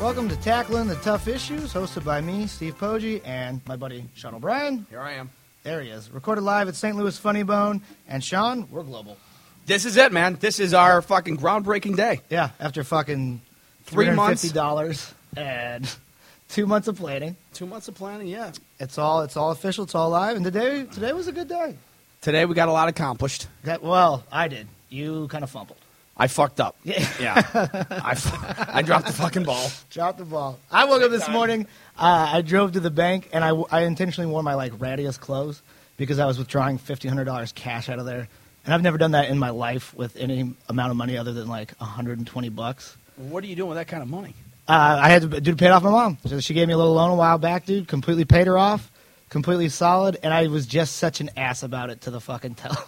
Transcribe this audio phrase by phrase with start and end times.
[0.00, 4.34] Welcome to Tackling the Tough Issues, hosted by me, Steve Poggi, and my buddy Sean
[4.34, 4.86] O'Brien.
[4.90, 5.30] Here I am.
[5.62, 6.10] There he is.
[6.10, 6.96] Recorded live at St.
[6.96, 7.80] Louis Funny Bone.
[8.08, 9.16] And Sean, we're global.
[9.66, 10.36] This is it, man.
[10.40, 12.20] This is our fucking groundbreaking day.
[12.28, 13.40] Yeah, after fucking
[13.84, 14.44] Three months.
[14.44, 15.96] $350 and
[16.48, 17.36] two months of planning.
[17.54, 18.52] Two months of planning, yeah.
[18.80, 21.76] It's all it's all official, it's all live, and today today was a good day.
[22.20, 23.46] Today we got a lot accomplished.
[23.62, 24.66] That well, I did.
[24.90, 25.78] You kind of fumbled.
[26.16, 26.76] I fucked up.
[26.84, 27.00] Yeah.
[27.54, 29.68] I, I dropped the fucking ball.
[29.90, 30.58] Dropped the ball.
[30.70, 31.66] I woke up this morning.
[31.98, 35.62] Uh, I drove to the bank, and I, I intentionally wore my like rattiest clothes
[35.96, 38.28] because I was withdrawing fifteen hundred dollars cash out of there,
[38.64, 41.48] and I've never done that in my life with any amount of money other than
[41.48, 42.96] like hundred and twenty bucks.
[43.16, 44.34] What are you doing with that kind of money?
[44.66, 46.18] Uh, I had to dude pay it off my mom.
[46.26, 47.86] So she gave me a little loan a while back, dude.
[47.88, 48.90] Completely paid her off,
[49.30, 52.78] completely solid, and I was just such an ass about it to the fucking teller.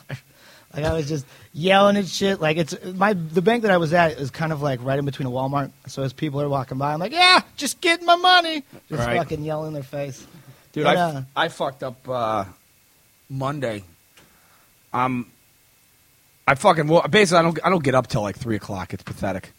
[0.76, 2.40] Like I was just yelling at shit.
[2.40, 5.04] Like it's my the bank that I was at is kind of like right in
[5.04, 5.70] between a Walmart.
[5.88, 8.62] So as people are walking by, I'm like, yeah, just get my money.
[8.88, 9.16] Just Right.
[9.16, 10.24] fucking yelling in their face.
[10.72, 12.44] Dude, But, I, uh, I fucked up uh,
[13.30, 13.82] Monday.
[14.92, 15.30] Um,
[16.46, 18.92] I fucking well, basically I don't I don't get up till like three o'clock.
[18.94, 19.50] It's pathetic.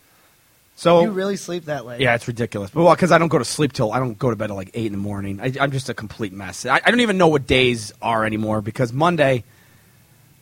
[0.76, 2.00] So you really sleep that late?
[2.02, 2.70] Yeah, it's ridiculous.
[2.70, 4.56] But well, because I don't go to sleep till I don't go to bed at
[4.56, 5.42] like eight in the morning.
[5.42, 6.68] I, I'm just a complete mess.
[6.68, 9.44] I, I don't even know what days are anymore because Monday,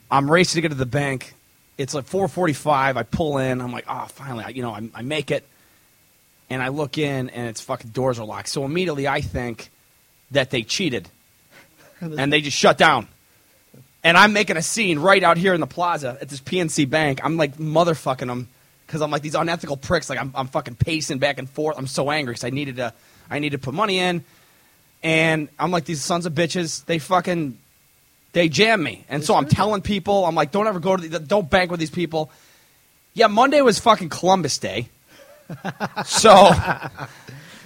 [0.09, 1.33] I'm racing to get to the bank.
[1.77, 2.97] It's like 4:45.
[2.97, 3.61] I pull in.
[3.61, 5.45] I'm like, oh, finally, I, you know, I, I make it.
[6.49, 8.49] And I look in, and it's fucking doors are locked.
[8.49, 9.71] So immediately I think
[10.31, 11.09] that they cheated,
[12.01, 13.07] and they just shut down.
[14.03, 17.21] And I'm making a scene right out here in the plaza at this PNC Bank.
[17.23, 18.47] I'm like motherfucking them
[18.85, 20.09] because I'm like these unethical pricks.
[20.11, 21.75] Like I'm, I'm fucking pacing back and forth.
[21.77, 22.93] I'm so angry because I needed to,
[23.31, 24.23] I needed to put money in,
[25.01, 26.85] and I'm like these sons of bitches.
[26.85, 27.57] They fucking,
[28.35, 31.19] they jam me, and so I'm telling people, I'm like, don't ever go to, the,
[31.19, 32.29] don't bank with these people.
[33.13, 34.89] Yeah, Monday was fucking Columbus Day,
[36.05, 36.51] so.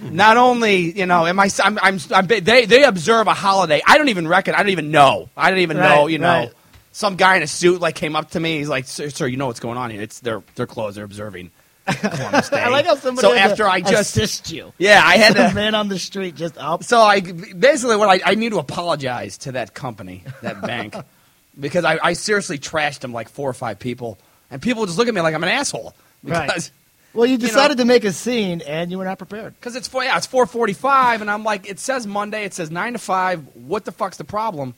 [0.02, 1.50] Not only you know, am I?
[1.62, 2.26] I'm, I'm, I'm.
[2.26, 3.82] They they observe a holiday.
[3.86, 4.54] I don't even reckon.
[4.54, 5.28] I don't even know.
[5.36, 6.04] I don't even know.
[6.04, 6.52] Right, You know, right.
[6.92, 8.56] some guy in a suit like came up to me.
[8.56, 10.00] He's like, "Sir, sir you know what's going on here?
[10.00, 10.94] It's their their clothes.
[10.94, 14.72] They're observing Columbus Day." I like how somebody So after I just assist you.
[14.78, 16.84] yeah, I had a man on the street just up.
[16.84, 20.94] So I basically what I, I need to apologize to that company, that bank,
[21.60, 24.18] because I, I seriously trashed them like four or five people,
[24.50, 26.70] and people just look at me like I'm an asshole Right.
[27.12, 29.54] Well, you know- decided to make a scene, and you were not prepared.
[29.54, 32.70] Because it's four, yeah, it's four forty-five, and I'm like, it says Monday, it says
[32.70, 33.42] nine to five.
[33.54, 34.74] What the fuck's the problem?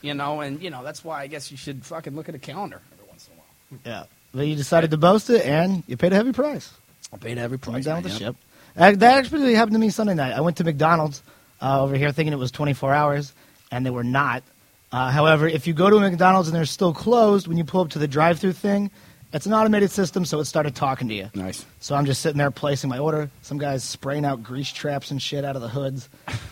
[0.00, 2.38] You know, and you know that's why I guess you should fucking look at a
[2.38, 3.80] calendar every once in a while.
[4.00, 4.04] Yeah.
[4.34, 6.72] But you decided to boast it, and you paid a heavy price.
[7.12, 7.84] I paid every Went price.
[7.84, 8.36] down man, with the yep.
[8.76, 8.98] ship.
[8.98, 10.32] That actually happened to me Sunday night.
[10.32, 11.22] I went to McDonald's
[11.60, 13.34] uh, over here thinking it was 24 hours,
[13.70, 14.42] and they were not.
[14.90, 17.82] Uh, however, if you go to a McDonald's and they're still closed, when you pull
[17.82, 18.90] up to the drive-through thing,
[19.32, 21.30] it's an automated system, so it started talking to you.
[21.34, 21.64] Nice.
[21.80, 23.30] So I'm just sitting there placing my order.
[23.40, 26.08] Some guy's spraying out grease traps and shit out of the hoods,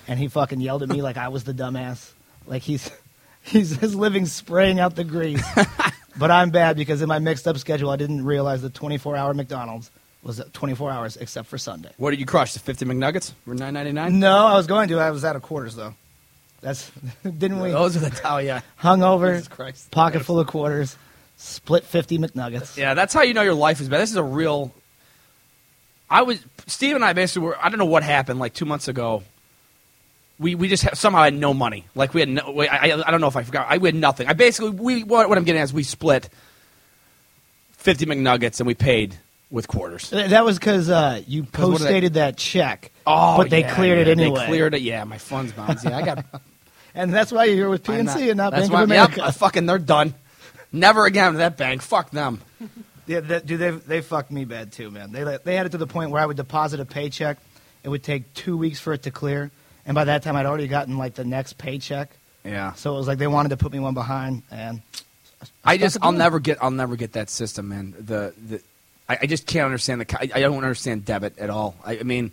[0.09, 2.13] and he fucking yelled at me like I was the dumbass.
[2.47, 2.91] Like he's
[3.53, 5.43] he's his living spraying out the grease.
[6.19, 9.35] but I'm bad because in my mixed up schedule, I didn't realize the 24 hour
[9.35, 9.91] McDonald's
[10.23, 11.91] was 24 hours except for Sunday.
[11.97, 12.53] What did you crush?
[12.53, 14.19] The fifty McNuggets for nine ninety nine.
[14.19, 14.99] No, I was going to.
[14.99, 15.95] I was out of quarters though.
[16.61, 16.91] That's
[17.23, 17.71] didn't we?
[17.71, 18.61] Those are the oh yeah.
[18.81, 20.97] Hungover, pocket full of quarters,
[21.37, 22.77] split 50 McNuggets.
[22.77, 24.01] Yeah, that's how you know your life is bad.
[24.01, 24.75] This is a real.
[26.09, 27.59] I was Steve and I basically were.
[27.65, 28.39] I don't know what happened.
[28.41, 29.23] Like two months ago,
[30.41, 31.87] we we just had, somehow had no money.
[31.95, 32.51] Like we had no.
[32.51, 33.67] we- I, I don't know if I forgot.
[33.69, 34.27] I we had nothing.
[34.27, 36.29] I basically we what, what I'm getting at is we split
[37.73, 39.17] fifty McNuggets and we paid
[39.51, 40.11] with quarters.
[40.11, 43.61] That was because uh, you what post did they- dated that check, Oh, but they
[43.61, 44.41] yeah, cleared it anyway.
[44.41, 44.83] They cleared it.
[44.83, 45.85] Yeah, my funds balance.
[45.85, 46.25] Yeah, I got.
[46.95, 49.17] and that's why you're here with I'm PNC and not that's Bank why- of America.
[49.19, 50.15] Yep, I fucking, they're done.
[50.73, 51.83] Never again to that bank.
[51.83, 52.41] Fuck them.
[53.07, 55.11] Yeah, that, dude, they they fucked me bad too, man.
[55.11, 57.39] They they had it to the point where I would deposit a paycheck,
[57.83, 59.51] it would take two weeks for it to clear,
[59.87, 62.11] and by that time I'd already gotten like the next paycheck.
[62.45, 62.73] Yeah.
[62.75, 64.81] So it was like they wanted to put me one behind, and
[65.65, 67.95] I stuck just I'll never get I'll never get that system, man.
[67.99, 68.63] The the
[69.09, 71.77] I, I just can't understand the I, I don't understand debit at all.
[71.85, 72.33] I, I mean,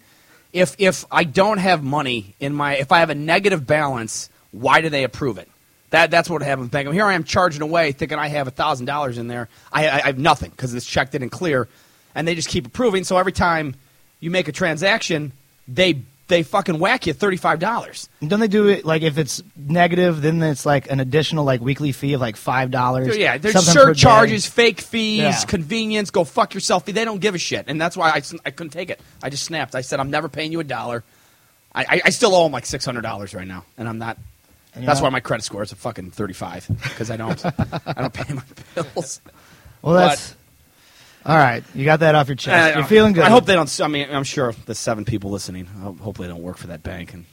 [0.53, 4.81] if if I don't have money in my if I have a negative balance, why
[4.81, 5.49] do they approve it?
[5.89, 6.91] That that's what happened with Bank.
[6.91, 9.47] Here I am charging away, thinking I have thousand dollars in there.
[9.71, 11.67] I, I, I have nothing because this check didn't clear,
[12.13, 13.03] and they just keep approving.
[13.03, 13.75] So every time
[14.19, 15.31] you make a transaction,
[15.67, 18.09] they they fucking whack you thirty five dollars.
[18.25, 21.91] don't they do it like if it's negative, then it's like an additional like weekly
[21.91, 23.17] fee of like five dollars.
[23.17, 25.41] Yeah, there's surcharges, fake fees, Yeah.
[25.47, 26.11] convenience.
[26.11, 26.85] Go fuck yourself.
[26.85, 28.99] They don't give a shit, and that's why I, I couldn't take it.
[29.23, 29.75] I just snapped.
[29.75, 31.03] I said I'm never paying you a dollar.
[31.73, 34.17] I, I, I still owe them like six hundred dollars right now, and I'm not.
[34.75, 37.93] And That's why my credit score is a fucking thirty five because I don't I
[38.01, 38.43] don't pay my
[38.75, 39.21] bills.
[39.81, 40.35] Well, that's
[41.27, 42.75] All right, you got that off your chest.
[42.75, 43.23] Uh, You're feeling good.
[43.25, 43.81] I hope they don't.
[43.81, 45.67] I mean, I'm sure the seven people listening.
[45.77, 47.13] I hope- hopefully, they don't work for that bank.
[47.13, 47.25] And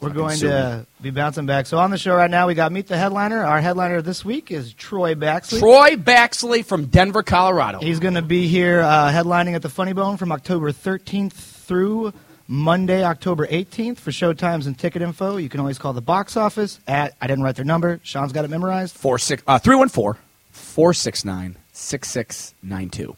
[0.00, 1.66] We're going sue to be bouncing back.
[1.66, 3.42] So on the show right now, we got meet the headliner.
[3.44, 5.58] Our headliner this week is Troy Baxley.
[5.58, 7.80] Troy Baxley from Denver, Colorado.
[7.80, 12.12] He's going to be here uh, headlining at the Funny Bone from October 13th through
[12.46, 13.98] Monday, October 18th.
[13.98, 17.42] For showtimes and ticket info, you can always call the box office at, I didn't
[17.42, 17.98] write their number.
[18.04, 18.94] Sean's got it memorized.
[18.94, 20.18] Four six uh, three one four
[20.52, 23.16] four six nine six six nine two.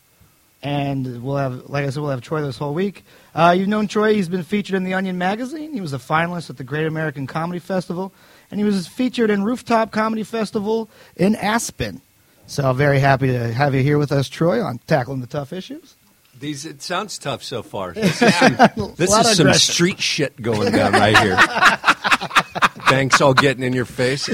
[0.63, 3.05] And we'll have, like I said, we'll have Troy this whole week.
[3.35, 4.15] Uh, you've known Troy.
[4.15, 5.73] He's been featured in the Onion magazine.
[5.73, 8.13] He was a finalist at the Great American Comedy Festival,
[8.51, 12.01] and he was featured in Rooftop Comedy Festival in Aspen.
[12.47, 15.97] So very happy to have you here with us, Troy, on tackling the tough issues.
[16.39, 17.93] These it sounds tough so far.
[17.95, 18.57] This is some,
[18.97, 21.37] this is some street shit going down right here.
[22.91, 24.29] Banks all getting in your face.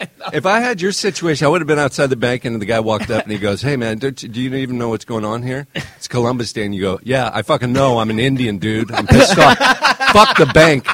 [0.32, 2.80] If I had your situation, I would have been outside the bank, and the guy
[2.80, 5.24] walked up and he goes, "Hey man, don't you, do you even know what's going
[5.24, 5.66] on here?
[5.74, 7.98] It's Columbus Day." And you go, "Yeah, I fucking know.
[7.98, 8.90] I'm an Indian dude.
[8.90, 9.56] I'm pissed off.
[10.12, 10.86] Fuck the bank.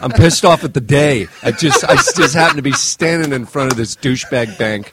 [0.00, 1.26] I'm pissed off at the day.
[1.42, 4.92] I just I just happen to be standing in front of this douchebag bank."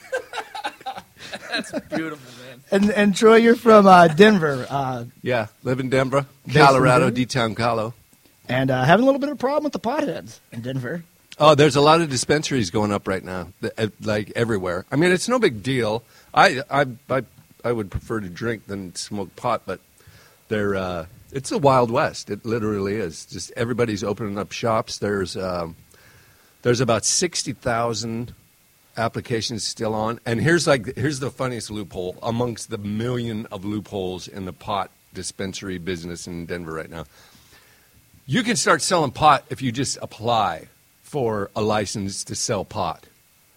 [1.50, 2.64] That's beautiful man.
[2.72, 7.94] And, and Troy, you're from uh, Denver, uh, Yeah, live in Denver, Colorado, D-town Colo.
[8.50, 11.04] and uh, having a little bit of a problem with the potheads in Denver.
[11.38, 13.50] Oh, there's a lot of dispensaries going up right now,
[14.02, 14.86] like everywhere.
[14.90, 16.04] I mean, it's no big deal.
[16.34, 17.24] I I I,
[17.64, 19.82] I would prefer to drink than smoke pot, but
[20.48, 22.30] they're uh, it's the wild west.
[22.30, 23.26] It literally is.
[23.26, 25.00] Just everybody's opening up shops.
[25.00, 25.76] There's um,
[26.62, 28.34] there's about sixty thousand
[28.96, 34.30] applications still on, and here's like here's the funniest loophole amongst the million of loopholes
[34.30, 37.04] in the pot dispensary business in Denver right now.
[38.26, 40.70] You can start selling pot if you just apply
[41.06, 43.06] for a license to sell pot.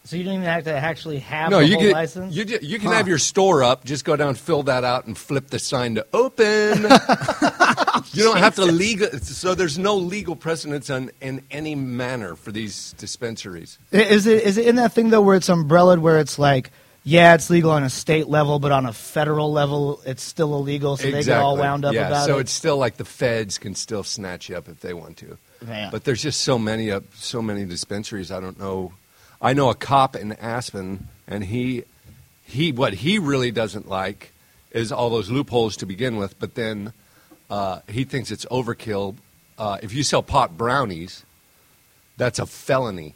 [0.04, 2.34] So you don't even have to actually have no, you can license?
[2.34, 2.94] you, you can Huh.
[2.94, 3.84] have your store up.
[3.84, 6.82] Just go down, fill that out, and flip the sign to open.
[8.12, 9.10] you don't have to legal.
[9.20, 13.78] So there's no legal precedence on in any manner for these dispensaries.
[13.92, 16.70] Is it is it in that thing though where it's umbrellaed where it's like
[17.04, 20.96] yeah it's legal on a state level but on a federal level it's still illegal
[20.96, 22.34] so they get all wound up yeah, about so it.
[22.34, 25.38] So it's still like the feds can still snatch you up if they want to.
[25.66, 25.88] Yeah.
[25.90, 28.30] But there's just so many uh, so many dispensaries.
[28.30, 28.92] I don't know.
[29.40, 31.84] I know a cop in Aspen, and he
[32.44, 34.32] he what he really doesn't like
[34.70, 36.38] is all those loopholes to begin with.
[36.38, 36.92] But then
[37.50, 39.16] uh, he thinks it's overkill.
[39.56, 41.24] Uh, if you sell pot brownies,
[42.16, 43.14] that's a felony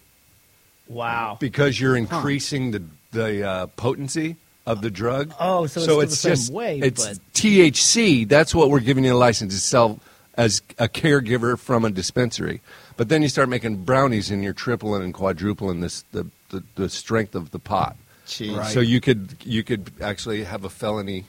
[0.88, 1.36] wow.
[1.38, 4.36] because you're increasing the the uh, potency
[4.66, 5.34] of the drug.
[5.38, 8.28] Oh, so it's still the same just way, it's but- THC.
[8.28, 10.00] That's what we're giving you a license to sell
[10.34, 12.60] as a caregiver from a dispensary.
[12.96, 16.88] But then you start making brownies and you're tripling and quadrupling this the, the, the
[16.88, 17.96] strength of the pot.
[18.40, 18.66] Right.
[18.72, 21.24] So you could you could actually have a felony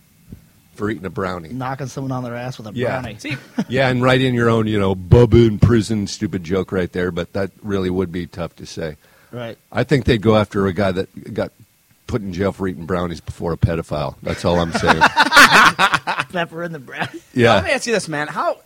[0.75, 1.49] for eating a brownie.
[1.49, 3.01] Knocking someone on their ass with a Yeah.
[3.01, 3.19] brownie.
[3.19, 3.35] See,
[3.67, 7.11] Yeah, and write in your own, you know, Bubba in prison stupid joke right there,
[7.11, 8.95] but that really would be tough to say.
[9.31, 9.57] Right.
[9.71, 11.51] I think they'd go after a guy that got
[12.07, 14.15] put in jail for eating brownies before a pedophile.
[14.23, 15.01] That's all I'm saying.
[16.31, 17.19] Pepper in the brownie.
[17.35, 18.27] Let me ask you this, man.
[18.27, 18.57] How?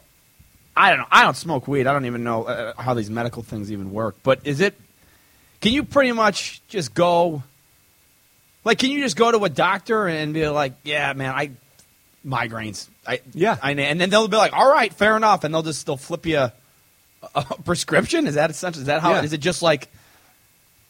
[0.77, 1.07] I don't know.
[1.11, 1.87] I don't smoke weed.
[1.87, 4.15] I don't even know uh, how these medical things even work.
[4.23, 4.79] But is it?
[5.59, 7.41] Can you pretty much just go?
[8.63, 11.51] Like, can you just go to a doctor and be like, "Yeah, man, I
[12.25, 13.57] migraines." I Yeah.
[13.61, 16.25] I, and then they'll be like, "All right, fair enough," and they'll just they'll flip
[16.25, 16.53] you a,
[17.33, 18.27] a prescription.
[18.27, 18.81] Is that essentially?
[18.83, 19.13] Is that how?
[19.13, 19.23] Yeah.
[19.23, 19.87] Is it just like?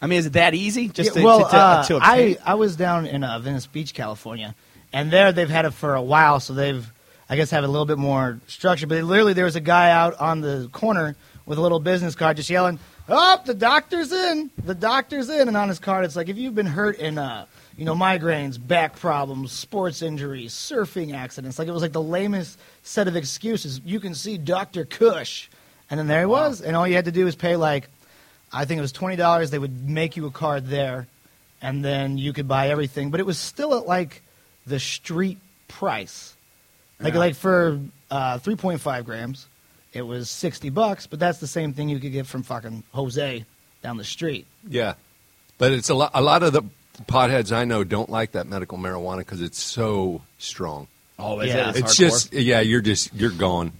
[0.01, 0.89] I mean, is it that easy?
[0.89, 2.00] Just Yeah, to, well, to, to, uh, to?
[2.01, 4.53] I I was down in uh, Venice Beach, California,
[4.91, 6.86] and there they've had it for a while, so they've
[7.29, 8.88] I guess have a little bit more structure.
[8.88, 11.15] But literally, there was a guy out on the corner
[11.46, 12.79] with a little business card, just yelling,
[13.10, 14.50] "Oh, the doctor's in!
[14.63, 17.46] The doctor's in!" And on his card, it's like if you've been hurt in uh,
[17.77, 22.60] you know migraines, back problems, sports injuries, surfing accidents, like it was like the lamest
[22.84, 23.81] set of excuses.
[23.84, 25.50] You can see Doctor Kush,
[25.89, 27.89] and then there he was, and all you had to do was pay like
[28.51, 29.51] I think it was twenty dollars.
[29.51, 31.07] They would make you a card there,
[31.62, 33.12] and then you could buy everything.
[33.12, 34.22] But it was still at like
[34.65, 36.36] the street price,
[37.00, 37.20] like Yeah.
[37.20, 37.80] like for
[38.12, 39.48] uh, three point five grams,
[39.94, 41.08] it was sixty bucks.
[41.08, 43.46] But that's the same thing you could get from fucking Jose
[43.84, 44.46] down the street.
[44.68, 44.94] Yeah.
[45.58, 46.63] But it's a lot a lot of the
[47.06, 50.88] potheads I know don't like that medical marijuana cuz it's so strong.
[51.20, 51.70] oh, is yeah.
[51.70, 51.77] it?
[51.77, 51.98] It's hardcore?
[51.98, 53.72] just yeah, you're just you're gone.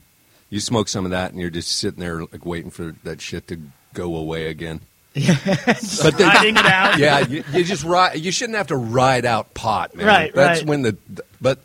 [0.50, 3.48] You smoke some of that and you're just sitting there like waiting for that shit
[3.50, 3.60] to
[3.94, 4.82] go away again.
[5.14, 7.00] Yeah, but then, Riding it out.
[7.00, 8.20] yeah, you, you just ride.
[8.20, 10.06] You shouldn't have to ride out pot, man.
[10.06, 10.68] Right, That's right.
[10.70, 10.96] when the.
[11.42, 11.58] But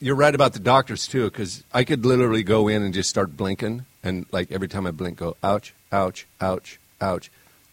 [0.00, 3.36] you're right about the doctors too, because I could literally go in and just start
[3.36, 7.30] blinking, and like every time I blink, go ouch, ouch, ouch, ouch.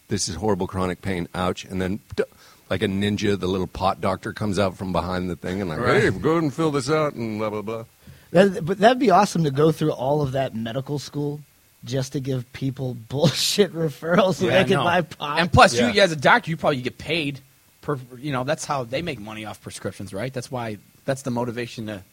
[0.08, 1.28] This is horrible chronic pain.
[1.34, 2.00] Ouch, and then
[2.70, 3.40] like a ninja.
[3.40, 6.04] The little pot doctor comes out from behind the thing and like, Right.
[6.04, 7.86] hey, go ahead and fill this out and blah blah blah.
[8.32, 11.42] That, but that'd be awesome to go through all of that medical school
[11.86, 14.84] just to give people bullshit referrals so Yeah, they can no.
[14.86, 15.40] buy pot.
[15.40, 15.92] And plus, Yeah.
[15.92, 17.40] you as a doctor, you probably get paid
[17.82, 17.98] per.
[18.18, 20.34] You know, that's how they make money off prescriptions, right?
[20.34, 22.04] That's why that's the motivation to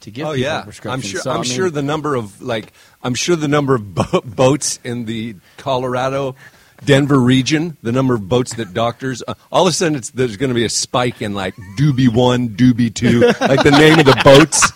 [0.00, 1.04] to give oh people yeah, prescriptions.
[1.04, 1.20] I'm sure.
[1.20, 2.72] So, I'm I mean, sure the number of like
[3.02, 6.36] I'm sure the number of bo- boats in the Colorado.
[6.84, 10.36] Denver region, the number of boats that doctors, uh, all of a sudden it's, there's
[10.36, 14.04] going to be a spike in like Doobie one, Doobie two, like the name of
[14.04, 14.72] the boats.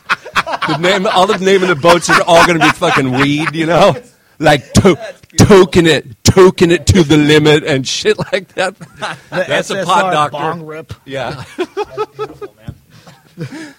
[0.67, 3.55] The name, all the name of the boats are all going to be fucking weed,
[3.55, 3.95] you know,
[4.39, 4.97] like to,
[5.37, 8.77] token it, token it to the limit and shit like that.
[8.79, 10.39] The That's a pot doctor.
[10.39, 10.95] Bong rip.
[11.05, 13.75] Yeah, That's beautiful, man.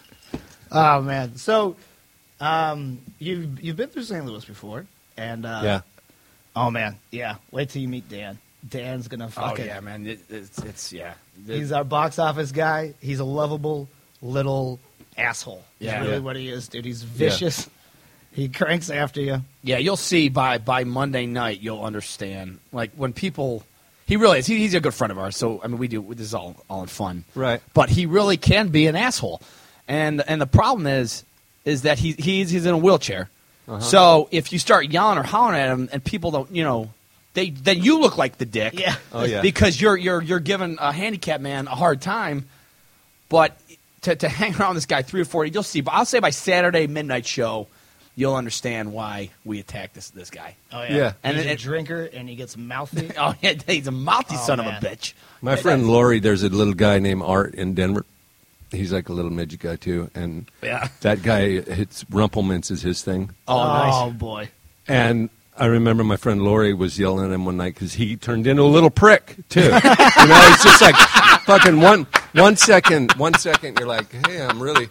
[0.71, 1.75] Oh man, so
[2.39, 4.25] um, you've you've been through St.
[4.25, 4.85] Louis before,
[5.17, 5.81] and uh, yeah.
[6.55, 7.35] oh man, yeah.
[7.51, 8.37] Wait till you meet Dan.
[8.67, 9.65] Dan's gonna Oh fucking.
[9.65, 10.05] yeah, man.
[10.05, 11.13] It, it's it's yeah.
[11.47, 12.93] He's our box office guy.
[13.01, 13.89] He's a lovable
[14.21, 14.79] little
[15.17, 15.63] asshole.
[15.79, 15.91] Yeah.
[15.91, 16.19] That's really Yeah.
[16.19, 16.85] what he is, dude.
[16.85, 17.69] He's vicious.
[18.33, 19.41] He cranks after you.
[19.63, 21.59] Yeah, you'll see by by Monday night.
[21.59, 22.59] You'll understand.
[22.71, 23.63] Like when people,
[24.05, 24.47] he really is.
[24.47, 25.35] He, he's a good friend of ours.
[25.35, 27.61] So I mean, we do this is all all in fun, Right.
[27.73, 29.41] But he really can be an asshole,
[29.87, 31.23] and and the problem is
[31.65, 33.29] is that he he's he's in a wheelchair.
[33.67, 33.79] Uh-huh.
[33.79, 36.89] So if you start yelling or hollering at him, and people don't, you know,
[37.35, 38.77] they then you look like the dick.
[38.79, 38.95] Yeah.
[39.13, 39.41] Oh, yeah.
[39.41, 42.47] Because you're you're you're giving a handicapped man a hard time,
[43.29, 43.57] but
[44.01, 45.81] to to hang around this guy three or four, you'll see.
[45.81, 47.67] But I'll say by Saturday midnight show,
[48.15, 50.55] you'll understand why we attacked this this guy.
[50.73, 51.13] Oh Yeah.
[51.23, 53.11] And he's it- a drinker and he gets mouthy.
[53.17, 54.75] Oh yeah, he's a mouthy Oh, son man.
[54.75, 55.13] of a bitch.
[55.41, 58.05] My friend Lori, there's a little guy named Art in Denver.
[58.71, 60.87] He's like a little midget guy too, and Yeah.
[61.01, 63.31] that guy hits Rumple Minze is his thing.
[63.47, 63.93] Oh, oh nice.
[63.93, 64.49] Oh boy.
[64.87, 68.47] And I remember my friend Lori was yelling at him one night because he turned
[68.47, 69.59] into a little prick too.
[69.63, 70.95] you know, it's just like
[71.45, 73.77] fucking one one second, one second.
[73.77, 74.87] You're like, hey, I'm really,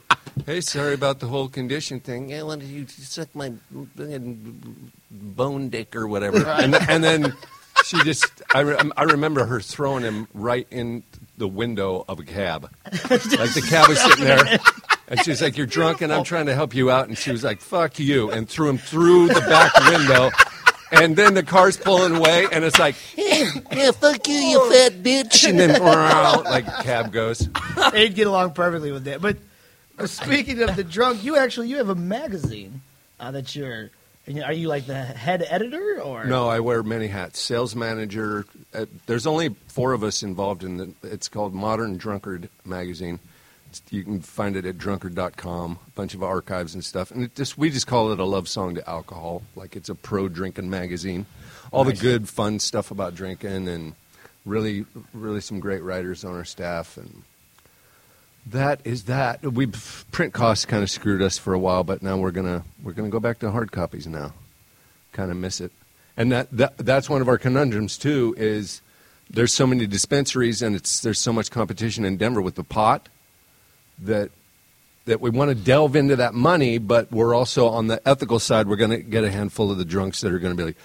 [0.47, 2.29] hey, sorry about the whole condition thing.
[2.29, 3.53] Yeah, why don't you suck my
[5.11, 6.39] bone dick or whatever?
[6.47, 7.35] And, and then
[7.85, 11.03] she just, I, re- I remember her throwing him right in
[11.41, 12.71] the window of a cab.
[13.11, 14.59] Like the cab was sitting there.
[15.09, 17.09] And she's like, You're drunk and I'm trying to help you out.
[17.09, 18.31] And she was like, Fuck you.
[18.31, 20.31] And threw him through the back window.
[20.93, 22.47] And then the car's pulling away.
[22.53, 25.49] And it's like, Yeah, fuck you, you fat bitch.
[25.49, 25.83] And then,
[26.45, 27.49] like, cab goes.
[27.93, 29.21] They'd get along perfectly with that.
[29.21, 29.39] But
[30.09, 32.83] speaking of the drunk, you actually you have a magazine
[33.19, 33.91] uh, that you're.
[34.29, 37.41] Are you like the head editor or No, I wear many hats.
[37.41, 38.45] Sales manager.
[38.73, 40.91] Uh, there's only four of us involved in it.
[41.03, 43.19] It's called Modern Drunkard Magazine.
[43.71, 45.79] It's, you can find it at drunkard.com.
[45.87, 47.11] A bunch of archives and stuff.
[47.11, 49.43] And it just we just call it a love song to alcohol.
[49.57, 51.27] Like it's a pro drinking magazine.
[51.73, 53.95] All the good, fun stuff about drinking, and
[54.45, 56.97] really, really some great writers on our staff.
[56.97, 57.23] And
[58.47, 59.43] that is that.
[59.43, 62.93] We print costs kind of screwed us for a while, but now we're gonna we're
[62.93, 64.33] gonna go back to hard copies now
[65.13, 65.73] kind of miss it.
[66.17, 68.35] And that, that that's one of our conundrums too.
[68.37, 68.83] Is
[69.29, 73.09] there's so many dispensaries and it's there's so much competition in Denver with the pot
[73.99, 74.31] that
[75.07, 78.69] that we want to delve into that money, but we're also on the ethical side.
[78.69, 80.77] We're going to get a handful of the drunks that are going to be like.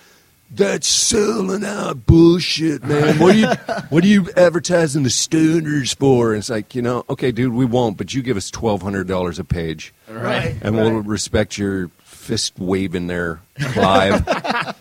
[0.52, 3.20] That's selling out bullshit, man.
[3.20, 3.48] What are you
[3.90, 6.34] what are you advertising the stoners for?
[6.34, 9.08] And it's like, you know, okay, dude, we won't, but you give us twelve hundred
[9.08, 10.56] dollars a page right?
[10.62, 13.42] and we'll respect your fist waving there
[13.76, 14.26] live.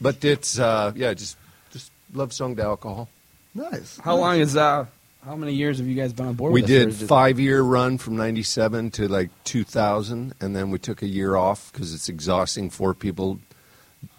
[0.00, 1.36] but it's uh, yeah, just
[1.70, 3.08] just love song to alcohol.
[3.54, 3.98] Nice.
[3.98, 4.86] How long is uh?
[5.24, 6.52] How many years have you guys been on board?
[6.54, 10.78] We with did is five year run from '97 to like 2000, and then we
[10.78, 13.38] took a year off because it's exhausting for people.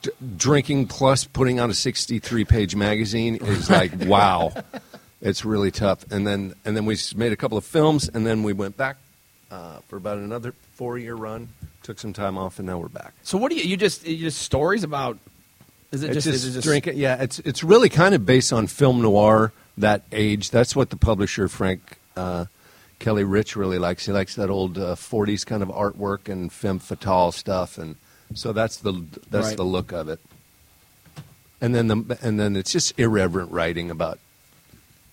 [0.01, 4.53] D- drinking plus putting out a 63 page magazine is like wow,
[5.21, 6.09] it's really tough.
[6.11, 8.97] And then and then we made a couple of films, and then we went back
[9.51, 11.49] uh, for about another four year run.
[11.83, 13.13] Took some time off, and now we're back.
[13.23, 13.63] So what do you?
[13.63, 15.17] You just you just stories about?
[15.91, 16.97] Is it just, just, is it just drinking.
[16.97, 20.51] Yeah, it's it's really kind of based on film noir that age.
[20.51, 22.45] That's what the publisher Frank uh,
[22.99, 24.05] Kelly Rich really likes.
[24.05, 27.95] He likes that old uh, '40s kind of artwork and femme fatale stuff, and
[28.33, 28.93] so that's the
[29.29, 29.57] that's Right.
[29.57, 30.19] the look of it.
[31.59, 34.19] And then the and then it's just irreverent writing about,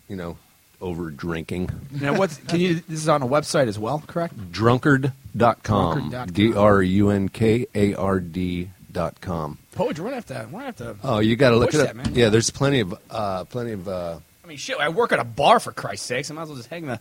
[0.08, 0.38] you know,
[0.80, 1.68] over drinking.
[1.90, 2.38] Now what?
[2.48, 2.74] Can you?
[2.88, 4.34] This is on a website as well, correct?
[4.50, 6.10] Drunkard.com.
[6.10, 6.28] Drunkard.com.
[6.32, 9.58] D R U N K A R D dot com.
[9.72, 10.02] Poetry.
[10.04, 10.34] We're gonna have to.
[10.46, 10.96] We're gonna have to.
[11.04, 11.96] Oh, you got to look Push it up.
[11.96, 12.14] that, man.
[12.14, 13.86] Yeah, there's plenty of uh, plenty of.
[13.86, 14.78] Uh, I mean, shit.
[14.78, 16.30] I work at a bar for Christ's sakes.
[16.30, 16.98] I might as well just hang the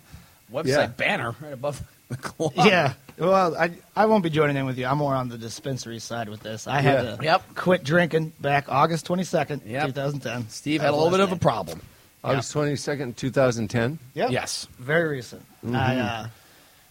[0.52, 0.88] website Yeah.
[0.88, 2.52] banner right above the club.
[2.58, 2.94] Yeah.
[3.18, 4.86] Well, I I won't be joining in with you.
[4.86, 6.68] I'm more on the dispensary side with this.
[6.68, 7.16] I had Yeah.
[7.16, 7.56] to Yep.
[7.56, 9.88] quit drinking back August 22nd, Yep.
[9.88, 10.50] 2010.
[10.50, 11.82] Steve had a was little bit of a problem.
[12.24, 14.00] August twenty second, two thousand ten.
[14.14, 14.32] Yep.
[14.32, 14.68] Yes.
[14.80, 15.44] Very recent.
[15.66, 15.76] Mm-hmm.
[15.76, 16.28] I, uh,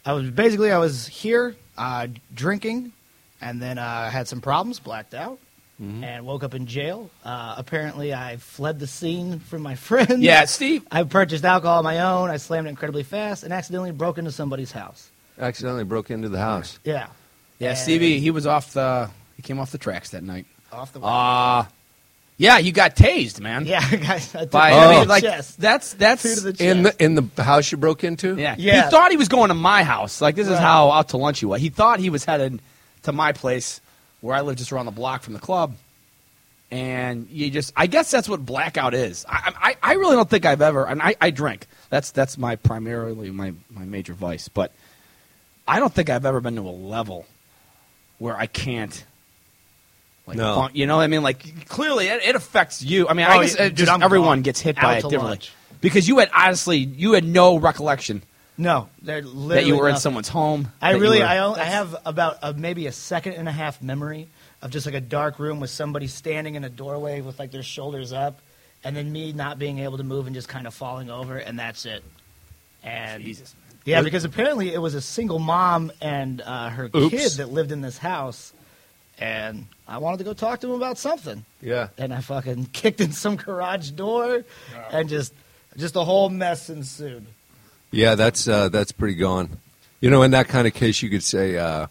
[0.06, 2.92] I was basically I was here uh, drinking,
[3.40, 5.38] and then uh, I had some problems, blacked out,
[5.82, 6.04] Mm-hmm.
[6.04, 7.10] and woke up in jail.
[7.22, 10.20] Uh, apparently, I fled the scene from my friends.
[10.20, 10.86] Yeah, Steve.
[10.90, 12.30] I purchased alcohol on my own.
[12.30, 15.10] I slammed it incredibly fast and accidentally broke into somebody's house.
[15.38, 16.78] Accidentally broke into the house.
[16.84, 17.08] Yeah.
[17.58, 18.20] Yeah, And Stevie.
[18.20, 19.10] He was off the.
[19.36, 20.46] He came off the tracks that night.
[20.72, 21.66] Off the Uh
[22.38, 23.64] yeah, you got tased, man.
[23.64, 24.34] Yeah, guys.
[24.34, 25.58] I By, two I mean, like chest.
[25.58, 26.70] that's that's Two to the.
[26.70, 28.36] In the in the house you broke into.
[28.36, 28.54] yeah.
[28.58, 28.84] Yeah.
[28.84, 30.20] He thought he was going to my house.
[30.20, 31.60] Like this is how out to lunch he was.
[31.60, 32.60] He thought he was headed
[33.04, 33.80] to my place
[34.20, 35.74] where I live just around the block from the club.
[36.68, 39.24] And you just, I guess that's what blackout is.
[39.28, 41.68] I, I, I really don't think I've ever, and I, I drink.
[41.90, 44.48] That's that's my primarily my, my major vice.
[44.48, 44.72] But
[45.68, 47.26] I don't think I've ever been to a level
[48.18, 49.04] where I can't.
[50.26, 50.68] Like, No.
[50.72, 51.22] you know what I mean?
[51.22, 53.08] Like, clearly it, it affects you.
[53.08, 55.02] I mean, Oh, I guess it uh, dude, just I'm everyone gets hit by it
[55.02, 55.28] differently.
[55.30, 55.52] lunch.
[55.80, 58.22] Because you had honestly, you had no recollection
[58.58, 59.24] No, that
[59.66, 60.72] you were in someone's home.
[60.80, 63.82] I really, were- I, only, I have about a, maybe a second and a half
[63.82, 64.28] memory
[64.62, 67.62] of just like a dark room with somebody standing in a doorway with like their
[67.62, 68.40] shoulders up,
[68.82, 71.58] and then me not being able to move and just kind of falling over, and
[71.58, 72.02] that's it.
[72.82, 73.54] And Jesus.
[73.86, 77.08] Yeah, because apparently it was a single mom and uh, her Oops.
[77.10, 78.52] kid that lived in this house,
[79.18, 81.88] and I wanted to go talk to him about something, Yeah.
[81.96, 84.44] and I fucking kicked in some garage door,
[84.92, 85.32] and just
[85.78, 87.24] just a whole mess ensued.
[87.92, 89.48] Yeah, that's uh, that's pretty gone.
[90.00, 91.86] You know, in that kind of case, you could say, uh,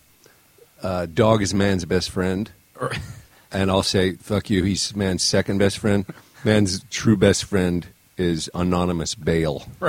[0.84, 2.52] uh, "Dog is man's best friend,"
[3.52, 6.06] and I'll say, "Fuck you." He's man's second best friend.
[6.44, 7.88] Man's true best friend
[8.18, 9.66] is anonymous bail.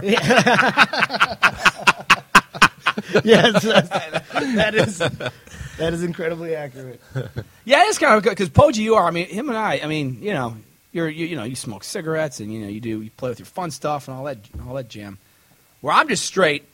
[3.24, 7.00] yes, that is that is incredibly accurate.
[7.64, 9.06] Yeah, it's kind of good because Poggi, you are.
[9.06, 9.80] I mean, him and I.
[9.82, 10.56] I mean, you know,
[10.92, 13.38] you're you, you know, you smoke cigarettes and you know, you do you play with
[13.38, 15.18] your fun stuff and all that all that jam.
[15.80, 16.64] Where I'm just straight.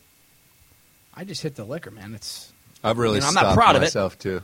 [1.15, 2.15] I just hit the liquor, man.
[2.15, 2.53] It's
[2.85, 3.87] I've really You know, I'm not stopped proud of it.
[3.87, 4.43] myself too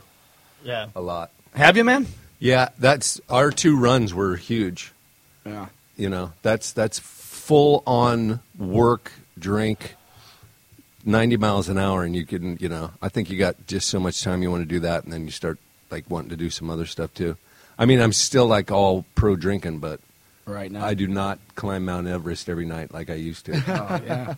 [0.63, 0.87] Yeah.
[0.95, 1.31] a lot.
[1.55, 2.05] have you, man?
[2.39, 4.93] Yeah, that's our two runs were huge.
[5.45, 5.67] Yeah.
[5.97, 9.95] You know, that's that's full on work, drink,
[11.05, 13.99] ninety miles an hour, and you can, you know, I think you got just so
[13.99, 15.57] much time you want to do that, and then you start
[15.89, 17.37] like wanting to do some other stuff too.
[17.77, 19.99] I mean, I'm still like all pro drinking, but
[20.49, 20.83] Right now.
[20.83, 23.53] I do not climb Mount Everest every night like I used to.
[23.67, 24.33] Oh, yeah.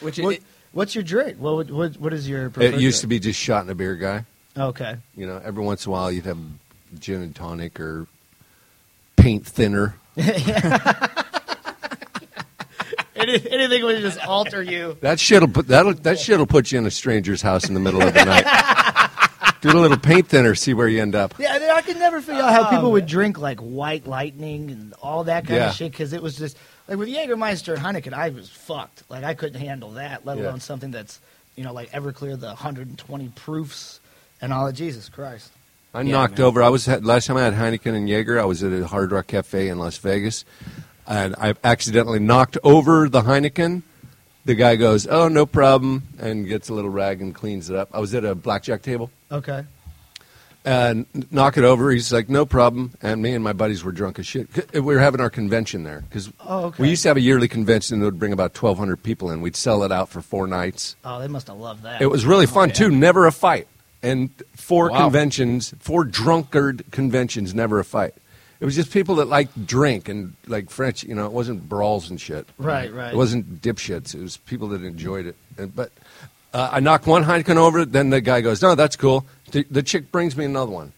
[0.00, 1.38] Which What, it, what's your drink?
[1.38, 2.46] What what what is your?
[2.46, 4.24] it preferred used to be just shot in a beer guy.
[4.56, 4.96] Okay.
[5.16, 6.38] You know, every once in a while you'd have
[6.98, 8.08] gin and tonic or
[9.16, 9.94] paint thinner.
[13.16, 14.96] Any, anything would just alter you.
[15.00, 18.02] That shit'll put that'll, that shit'll put you in a stranger's house in the middle
[18.02, 19.10] of the night.
[19.60, 21.34] Do a little paint thinner, see where you end up.
[21.38, 24.92] Yeah, I could never figure out how people oh, would drink like White Lightning and
[25.02, 25.68] all that kind Yeah.
[25.70, 29.04] of shit because it was just like with Jägermeister and Heineken, I was fucked.
[29.08, 30.44] Like I couldn't handle that, let Yeah.
[30.44, 31.18] alone something that's
[31.56, 34.00] you know like Everclear, the 120 proofs
[34.42, 35.50] and all of Jesus Christ.
[35.94, 36.46] I Yeah, knocked man.
[36.48, 36.62] over.
[36.62, 38.38] I was last time I had Heineken and Jaeger.
[38.40, 40.44] I was at a Hard Rock Cafe in Las Vegas,
[41.06, 43.82] and I accidentally knocked over the Heineken.
[44.44, 47.88] The guy goes, "Oh, no problem," and gets a little rag and cleans it up.
[47.92, 49.64] I was at a blackjack table Okay.
[50.66, 51.90] and knock it over.
[51.90, 54.48] He's like, "No problem." And me and my buddies were drunk as shit.
[54.74, 56.82] We were having our convention there because Oh, okay.
[56.82, 59.40] we used to have a yearly convention that would bring about twelve hundred people in.
[59.40, 60.96] We'd sell it out for four nights.
[61.04, 62.00] Oh, they must have loved that.
[62.02, 62.72] It was really fun oh, yeah.
[62.74, 62.90] too.
[62.90, 63.66] Never a fight,
[64.02, 65.04] and four Wow.
[65.04, 68.14] conventions, four drunkard conventions, never a fight.
[68.60, 71.04] It was just people that liked drink and like French.
[71.04, 72.46] You know, it wasn't brawls and shit.
[72.58, 73.12] Right, right.
[73.12, 74.14] It wasn't dipshits.
[74.14, 75.36] It was people that enjoyed it.
[75.58, 75.92] And, but
[76.52, 77.84] uh, I knocked one Heineken over.
[77.84, 80.92] Then the guy goes, "No, that's cool." The, the chick brings me another one,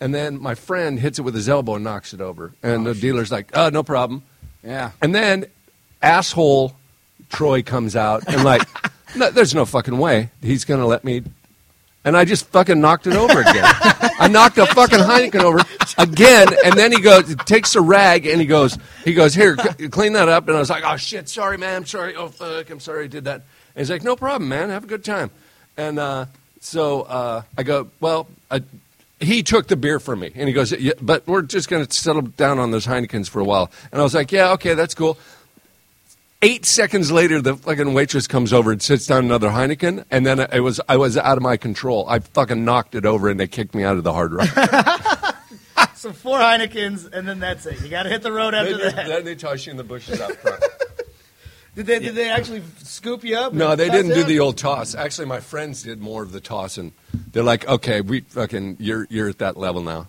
[0.00, 2.52] and then my friend hits it with his elbow and knocks it over.
[2.62, 4.22] And the dealer's like, "Oh, no problem."
[4.62, 4.92] yeah.
[5.00, 5.46] And then
[6.00, 6.74] asshole
[7.30, 8.62] Troy comes out and like,
[9.16, 11.22] no, there's no fucking way he's gonna let me.
[12.04, 13.64] And I just fucking knocked it over again.
[14.18, 15.58] I knocked a fucking Heineken over
[15.98, 19.88] again, and then he goes, takes a rag, and he goes, he goes, here, c-
[19.88, 20.48] clean that up.
[20.48, 22.14] And I was like, oh shit, sorry, man, I'm sorry.
[22.14, 23.36] Oh fuck, I'm sorry I did that.
[23.74, 25.30] And he's like, no problem, man, have a good time.
[25.76, 26.26] And uh,
[26.60, 28.62] so uh, I go, well, I,
[29.20, 31.92] he took the beer from me, and he goes, yeah, but we're just going to
[31.92, 33.70] settle down on those Heinekens for a while.
[33.90, 35.18] And I was like, yeah, okay, that's cool.
[36.44, 40.40] Eight seconds later, the fucking waitress comes over and sits down another Heineken, and then
[40.40, 42.04] it was I was out of my control.
[42.08, 44.48] I fucking knocked it over, and they kicked me out of the Hard Rock.
[46.02, 47.80] so four Heinekens and then that's it.
[47.80, 49.06] You got to hit the road after that.
[49.06, 50.62] then they toss you in the bushes out front.
[51.74, 53.54] Did they did they actually scoop you up?
[53.54, 54.26] No, they didn't do out?
[54.26, 54.94] the old toss.
[54.94, 56.92] Actually, my friends did more of the toss, and
[57.32, 60.08] they're like, "Okay, we fucking you're you're at that level now."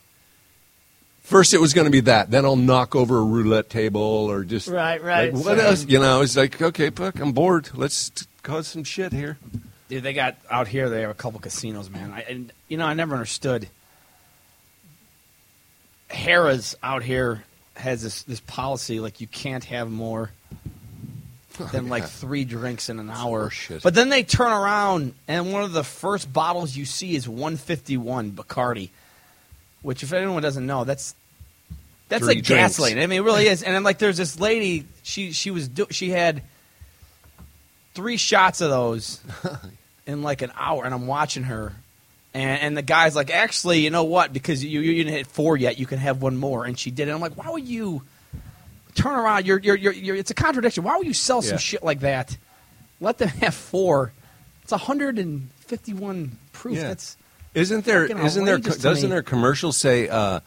[1.22, 2.30] First, it was going to be that.
[2.32, 5.34] Then I'll knock over a roulette table or just Right, right.
[5.34, 5.66] Like, what Same.
[5.66, 5.86] else?
[5.86, 7.70] You know, it's like okay, fuck, I'm bored.
[7.74, 9.38] Let's t- cause some shit here.
[9.88, 10.90] Dude, they got out here.
[10.90, 12.12] They have a couple casinos, man.
[12.12, 13.70] I, and you know, I never understood.
[16.14, 17.44] Harrah's out here
[17.76, 20.30] has this this policy like you can't have more
[21.60, 22.08] oh, than like yeah.
[22.08, 23.52] three drinks in an hour.
[23.82, 28.32] But then they turn around and one of the first bottles you see is 151
[28.32, 28.90] Bacardi,
[29.82, 31.16] which if anyone doesn't know, that's
[32.10, 32.78] that's Three like drinks.
[32.78, 33.00] gasoline.
[33.00, 33.64] I mean, it really is.
[33.64, 36.44] And then like there's this lady, she she was do, she had
[37.96, 39.20] three shots of those
[40.06, 41.74] in like an hour, and I'm watching her.
[42.34, 44.34] And, and the guy's like, actually, you know what?
[44.34, 46.66] Because you, you didn't hit four yet, you can have one more.
[46.66, 47.12] And she did it.
[47.12, 48.02] I'm like, why would you
[48.96, 49.46] turn around?
[49.46, 50.84] You're, you're, you're, you're, it's a contradiction.
[50.84, 51.58] Why would you sell some Yeah.
[51.60, 52.36] shit like that?
[53.00, 54.14] Let them have four.
[54.64, 56.78] It's 151 proof.
[56.78, 56.88] Yeah.
[56.90, 57.18] That's
[57.54, 58.08] Isn't there?
[58.08, 58.56] Fucking Isn't there?
[58.56, 59.14] outrageous to Doesn't me.
[59.14, 60.40] their commercials say uh,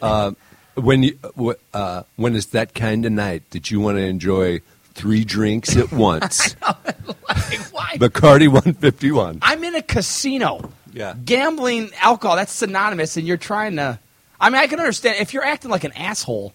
[0.00, 0.32] uh,
[0.74, 4.60] when you uh, uh, when it's that kind of night that you want to enjoy
[4.94, 6.54] three drinks at once?
[6.62, 7.96] like, why?
[7.98, 9.38] Bacardi 151.
[9.42, 10.70] I'm in a casino.
[10.96, 11.14] Yeah.
[11.24, 13.98] Gambling, alcohol, that's synonymous, and you're trying to.
[14.40, 15.18] I mean, I can understand.
[15.20, 16.54] If you're acting like an asshole,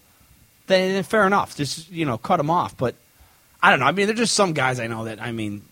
[0.66, 1.56] then, then fair enough.
[1.56, 2.76] Just, you know, cut them off.
[2.76, 2.96] But
[3.62, 3.86] I don't know.
[3.86, 5.62] I mean, there's just some guys I know that, I mean,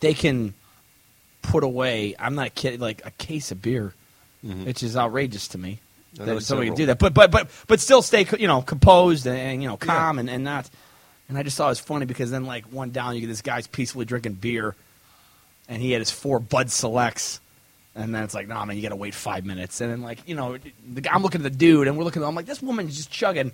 [0.00, 0.54] they can
[1.42, 3.94] put away, I'm not kidding, like a case of beer,
[4.42, 5.78] which is outrageous to me.
[6.14, 6.98] That somebody can do that.
[6.98, 10.28] But, but, but, but still stay, you know, composed and, and, you know, calm and,
[10.28, 10.68] and not.
[11.28, 13.42] And I just thought it was funny because then, like, one down, you get this
[13.42, 14.74] guy's peacefully drinking beer
[15.68, 17.38] and he had his four Bud Selects.
[17.96, 19.80] And then it's like, nah, man, you got to wait five minutes.
[19.80, 20.58] And then, like, you know,
[20.92, 22.22] the guy, I'm looking at the dude, and we're looking.
[22.22, 23.52] I'm like, this woman's just chugging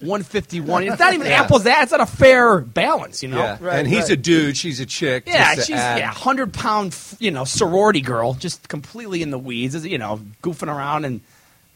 [0.00, 0.84] 151.
[0.84, 1.42] It's not even Yeah.
[1.42, 1.60] apples.
[1.62, 3.38] to That it's not a fair balance, you know.
[3.38, 4.10] Yeah, Right, and he's right.
[4.10, 4.56] a dude.
[4.56, 5.24] She's a chick.
[5.26, 9.38] Yeah, just she's add- yeah, hundred pound, you know, sorority girl, just completely in the
[9.38, 11.20] weeds, you know, goofing around, and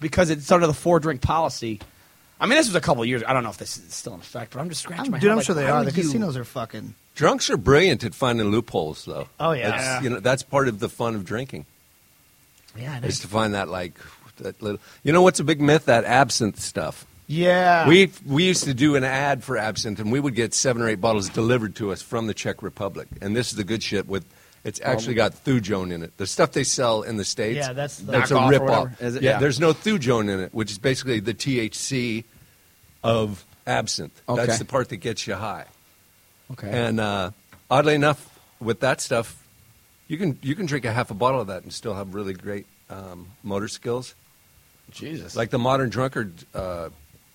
[0.00, 1.80] because it's under the four drink policy.
[2.38, 3.22] I mean, this was a couple of years.
[3.26, 5.18] I don't know if this is still in effect, but I'm just scratching I'm, my
[5.18, 5.30] dude, head.
[5.32, 5.84] I'm like, sure they are.
[5.84, 6.94] The casinos are fucking.
[7.14, 9.28] Drunks are brilliant at finding loopholes, though.
[9.40, 9.70] Oh, yeah.
[9.70, 10.02] That's, Yeah.
[10.02, 11.64] you know that's part of the fun of drinking
[12.78, 13.20] Yeah, is.
[13.20, 13.98] to find that like
[14.38, 14.80] that little.
[15.02, 15.86] You know what's a big myth?
[15.86, 17.06] That absinthe stuff.
[17.26, 17.88] Yeah.
[17.88, 20.88] We we used to do an ad for absinthe, and we would get seven or
[20.88, 23.08] eight bottles delivered to us from the Czech Republic.
[23.20, 24.06] And this is the good shit.
[24.06, 24.24] With
[24.64, 26.16] it's actually got thujone in it.
[26.16, 27.58] The stuff they sell in the states.
[27.58, 28.88] Yeah, that's the- that's a rip off.
[29.00, 29.38] Yeah, Yeah.
[29.38, 32.24] there's no thujone in it, which is basically the THC
[33.04, 34.20] of absinthe.
[34.28, 34.44] Okay.
[34.44, 35.66] That's the part that gets you high.
[36.52, 36.68] Okay.
[36.68, 37.30] And uh,
[37.70, 38.28] oddly enough,
[38.60, 39.36] with that stuff,
[40.08, 42.32] you can you can drink a half a bottle of that and still have really
[42.34, 44.14] great um, motor skills.
[44.90, 45.34] Jesus.
[45.34, 46.90] Like the modern drunkard, uh,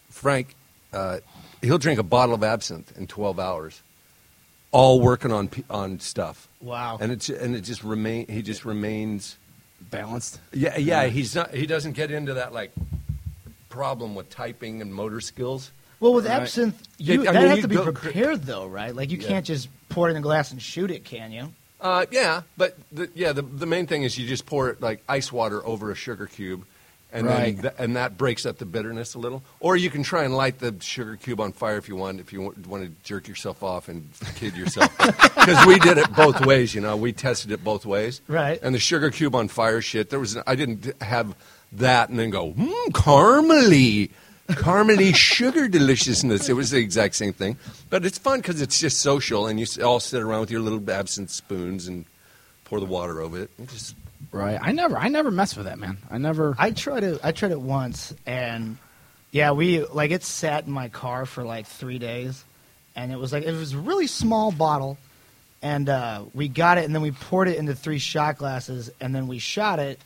[0.09, 0.55] Frank,
[0.93, 1.19] uh,
[1.61, 3.81] he'll drink a bottle of absinthe in 12 hours,
[4.71, 6.47] all working on on stuff.
[6.61, 6.97] Wow.
[7.01, 8.27] And it's and it just remain.
[8.27, 9.37] He just remains.
[9.89, 10.39] balanced.
[10.53, 11.07] Yeah, yeah.
[11.07, 11.53] He's not.
[11.53, 12.71] He doesn't get into that like
[13.69, 15.71] problem with typing and motor skills.
[15.99, 16.41] well, with Right.
[16.41, 18.93] absinthe, Yeah, you, I that mean, has you to be go- prepared, though, right?
[18.95, 19.27] Like, you Yeah.
[19.27, 21.53] can't just pour it in a glass and shoot it, can you?
[21.81, 25.01] Uh, yeah, but the, yeah, the the main thing is you just pour it like
[25.09, 26.63] ice water over a sugar cube,
[27.11, 27.55] and Right.
[27.55, 29.41] then th- and that breaks up the bitterness a little.
[29.59, 32.19] Or you can try and light the sugar cube on fire if you want.
[32.19, 36.13] If you want, want to jerk yourself off and kid yourself, because we did it
[36.15, 36.75] both ways.
[36.75, 38.21] You know, we tested it both ways.
[38.27, 38.59] Right.
[38.61, 40.11] And the sugar cube on fire shit.
[40.11, 41.35] There was I didn't have
[41.73, 44.11] that and then go mmm caramely.
[44.53, 46.49] Caramely sugar deliciousness.
[46.49, 47.57] It was the exact same thing,
[47.89, 50.89] but it's fun because it's just social, and you all sit around with your little
[50.89, 52.05] absinthe spoons and
[52.65, 53.49] pour the water over it.
[53.57, 53.95] And just
[54.31, 54.57] Right.
[54.61, 54.97] I never.
[54.97, 55.97] I never mess with that, man.
[56.09, 56.55] I never.
[56.57, 57.19] I tried it.
[57.23, 58.77] I tried it once, and
[59.31, 62.45] yeah, we like it sat in my car for like three days,
[62.95, 64.97] and it was like it was a really small bottle,
[65.61, 69.13] and uh, we got it, and then we poured it into three shot glasses, and
[69.13, 69.99] then we shot it,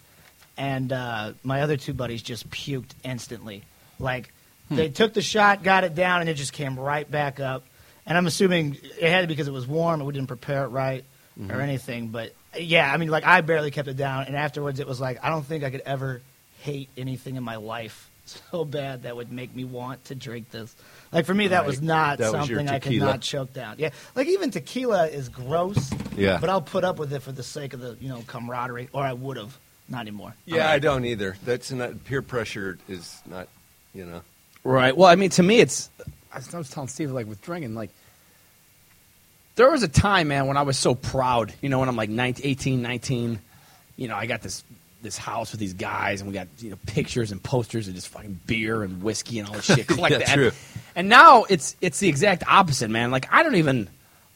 [0.57, 3.63] and uh, my other two buddies just puked instantly.
[3.99, 4.33] Like
[4.69, 4.93] they hmm.
[4.93, 7.63] took the shot, got it down, and it just came right back up.
[8.05, 10.63] And I'm assuming it had to be because it was warm and we didn't prepare
[10.65, 11.03] it right
[11.37, 11.59] or mm-hmm.
[11.59, 12.07] anything.
[12.09, 15.23] But yeah, I mean, like I barely kept it down, and afterwards it was like
[15.23, 16.21] I don't think I could ever
[16.61, 20.75] hate anything in my life so bad that would make me want to drink this.
[21.11, 23.75] Like for me, that was not That was something I could not choke down.
[23.77, 25.91] Yeah, like even tequila is gross.
[26.15, 26.37] Yeah.
[26.39, 29.03] but I'll put up with it for the sake of the you know camaraderie, or
[29.03, 29.57] I would have.
[29.87, 30.33] Not anymore.
[30.45, 31.37] Yeah, I don't either.
[31.45, 33.47] That's not peer pressure is not,
[33.93, 34.21] you know.
[34.65, 34.97] Right.
[34.97, 35.89] Well, I mean, to me, it's.
[36.33, 37.91] I was I was telling Steve, like, with drinking, like,
[39.55, 41.53] there was a time, man, when I was so proud.
[41.61, 43.39] You know, when I'm like 19, 18, 19,
[43.95, 44.63] you know, I got this
[45.01, 48.07] this house with these guys, and we got you know pictures and posters and just
[48.09, 49.87] fucking beer and whiskey and all this shit.
[49.87, 50.33] Collect Yeah, that.
[50.33, 50.51] true.
[50.95, 53.11] And now it's it's the exact opposite, man.
[53.11, 53.87] Like, I don't even.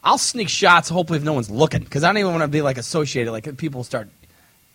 [0.03, 2.61] I'll sneak shots, hopefully, if no one's looking, because I don't even want to be
[2.61, 3.31] like associated.
[3.33, 4.07] Like, people start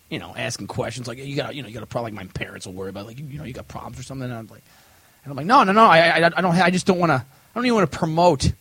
[0.07, 2.13] you know, asking questions like you got, you know, you got a problem.
[2.13, 4.25] Like my parents will worry about, like you, you know, you got problems or something.
[4.29, 4.61] And I'm like,
[5.25, 7.15] and I'm like, no, no, no, I, I, I don't, I just don't want to.
[7.15, 8.51] I don't even want to promote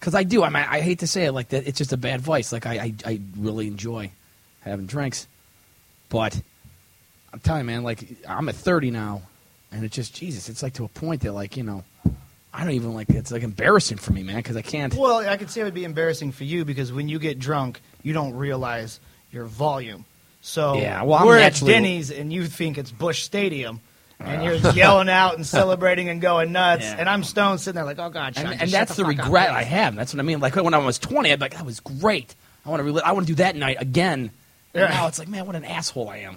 [0.00, 0.42] because I do.
[0.42, 1.68] I mean, I hate to say it like that.
[1.68, 2.52] It's just a bad vice.
[2.52, 4.10] Like I, I, I really enjoy
[4.62, 5.28] having drinks,
[6.08, 6.40] but
[7.32, 9.22] I'm telling you, man, like I'm at 30 now,
[9.70, 10.48] and it's just Jesus.
[10.48, 11.84] It's like to a point that, like, you know,
[12.52, 13.10] I don't even like.
[13.10, 14.92] It's like embarrassing for me, man, because I can't.
[14.94, 17.80] Well, I could say it would be embarrassing for you because when you get drunk,
[18.02, 18.98] you don't realize
[19.30, 20.04] your volume.
[20.40, 23.80] So Yeah, well, I'm we're at Denny's and you think it's Busch Stadium,
[24.20, 26.96] and you're yelling out and celebrating and going nuts, Yeah.
[26.98, 29.18] and I'm stoned sitting there like, oh god, Sean, and, and that's the, fuck up,
[29.24, 29.94] regret please." I have.
[29.96, 30.40] That's what I mean.
[30.40, 32.34] Like when I was 20, I'd be like, that was great.
[32.66, 33.04] I want to relive.
[33.04, 34.30] I want to do that night again.
[34.74, 34.88] And Yeah.
[34.88, 36.36] now it's like, man, what an asshole I am.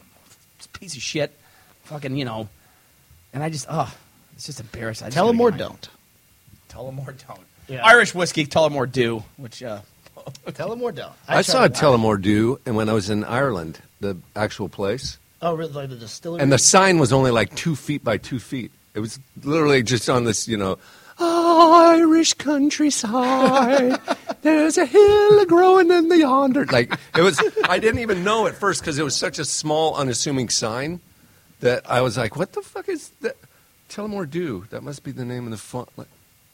[0.74, 1.38] Piece of shit.
[1.84, 2.48] Fucking, you know.
[3.34, 3.94] And I just, oh,
[4.34, 5.06] it's just embarrassing.
[5.06, 5.89] I just Tell gotta them get or don't.
[6.70, 7.41] Tell them or don't.
[7.67, 7.86] Yeah.
[7.86, 9.24] Irish whiskey, tell them or do.
[9.38, 9.80] Which, uh,
[10.54, 11.12] Tell them or don't.
[11.28, 15.56] I, saw tried- Tullamore Dew, and when I was in Ireland, the actual place, Oh,
[15.56, 15.71] really?
[15.71, 16.41] Like the distillery.
[16.41, 18.71] and the sign was only like two feet by two feet.
[18.93, 20.77] It was literally just on this, you know,
[21.17, 23.99] Irish countryside.
[24.41, 26.65] There's a hill growing in the yonder.
[26.65, 27.41] Like it was.
[27.65, 30.99] I didn't even know at first because it was such a small, unassuming sign
[31.60, 33.36] that I was like, "What the fuck is that?"
[33.89, 34.65] Tullamore Dew.
[34.71, 35.89] That must be the name of the font.
[35.97, 36.08] Like,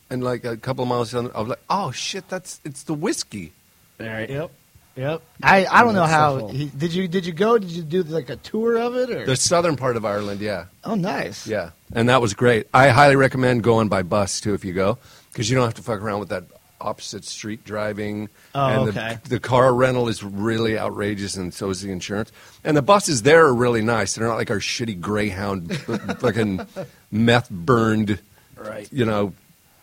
[0.10, 2.94] and like a couple of miles down, I was like, "Oh shit, that's it's the
[2.94, 3.54] whiskey."
[4.30, 4.52] Yep.
[4.98, 5.22] Yep.
[5.44, 6.48] I, I don't know how.
[6.48, 7.58] He, did you did you go?
[7.60, 9.26] Did you do like a tour of it or?
[9.26, 10.66] The southern part of Ireland, yeah.
[10.84, 11.46] oh, nice.
[11.46, 12.68] Yeah, and that was great.
[12.74, 14.98] I highly recommend going by bus too if you go,
[15.32, 16.46] because you don't have to fuck around with that
[16.82, 18.30] opposite street driving.
[18.56, 19.20] Oh, and okay.
[19.24, 22.32] The, the car rental is really outrageous, and so is the insurance.
[22.64, 24.16] And the buses there are really nice.
[24.16, 25.76] They're not like our shitty Greyhound,
[26.20, 26.66] fucking
[27.12, 28.20] meth burned,
[28.56, 28.92] Right.
[28.92, 29.34] you know,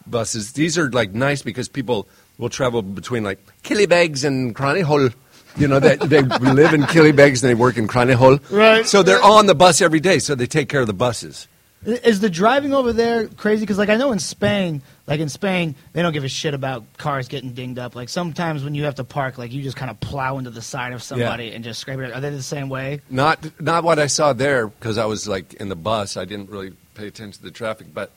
[0.09, 0.53] buses.
[0.55, 5.15] These are like nice because people will travel between like Killybegs and Cronnyhull.
[5.57, 8.51] You know, they, they live in Killybegs and they work in Cronnyhull.
[8.51, 8.85] Right.
[8.87, 11.47] So they're on the bus every day, so they take care of the buses.
[11.85, 13.61] Is the driving over there crazy?
[13.61, 16.85] Because like I know in Spain, like in Spain, they don't give a shit about
[16.97, 17.95] cars getting dinged up.
[17.95, 20.63] Like sometimes when you have to park, like you just kind of plow into the
[20.63, 22.13] side of somebody and just scrape it.
[22.13, 23.03] Are they the same way?
[23.11, 26.17] Not not what I saw there because I was like in the bus.
[26.17, 28.11] I didn't really pay attention to the traffic, but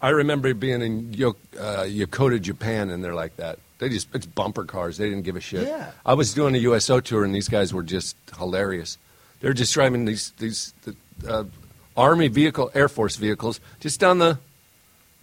[0.00, 3.58] I remember being in Yo- uh, Yokota, Japan, and they're like that.
[3.78, 4.96] They just it's bumper cars.
[4.98, 5.66] They didn't give a shit.
[5.66, 5.90] Yeah.
[6.04, 8.98] I was doing a USO tour, and these guys were just hilarious.
[9.40, 10.96] They're just driving these these the,
[11.28, 11.44] uh,
[11.96, 14.38] army vehicle, Air Force vehicles, just down the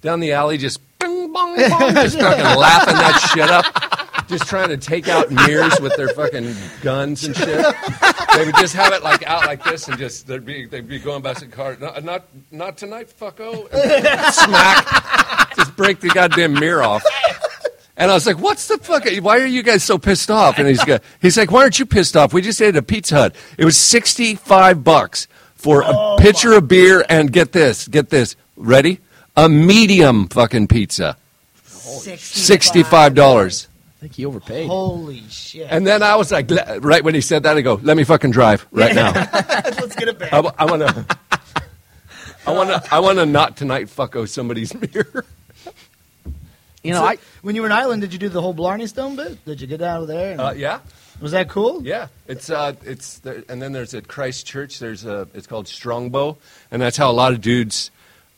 [0.01, 3.65] down the alley, just bing bong bong, just fucking laughing that shit up,
[4.27, 7.65] just trying to take out mirrors with their fucking guns and shit.
[8.35, 10.99] They would just have it like out like this, and just they'd be they'd be
[10.99, 11.77] going by the car.
[11.79, 13.71] Not not, not tonight, fucko.
[13.71, 17.03] And smack, just break the goddamn mirror off.
[17.95, 19.05] And I was like, "What's the fuck?
[19.21, 20.81] Why are you guys so pissed off?" And he's
[21.21, 22.33] he's like, "Why aren't you pissed off?
[22.33, 23.35] We just ate at a Pizza Hut.
[23.57, 28.09] It was sixty five bucks for a oh pitcher of beer and get this, get
[28.09, 28.99] this, ready,
[29.37, 31.17] a medium fucking pizza,
[31.63, 33.67] sixty five dollars."
[34.03, 34.67] I think he overpaid.
[34.67, 35.65] Holy shit!
[35.69, 38.31] And then I was like, right when he said that, I go, "Let me fucking
[38.31, 40.33] drive right now." Let's get it back.
[40.33, 41.17] I, want to.
[42.45, 42.83] I want to.
[42.93, 45.23] I want to not tonight fucko somebody's mirror.
[46.83, 48.87] you know, So, I, when you were in Ireland, did you do the whole Blarney
[48.87, 49.45] Stone bit?
[49.45, 50.33] Did you get out of there?
[50.33, 50.79] and- Uh, yeah.
[51.21, 51.81] was that cool?
[51.81, 54.79] Yeah, it's uh, it's there, and then there's at Christchurch.
[54.79, 56.37] There's a it's called Strongbow,
[56.71, 57.89] and that's how a lot of dudes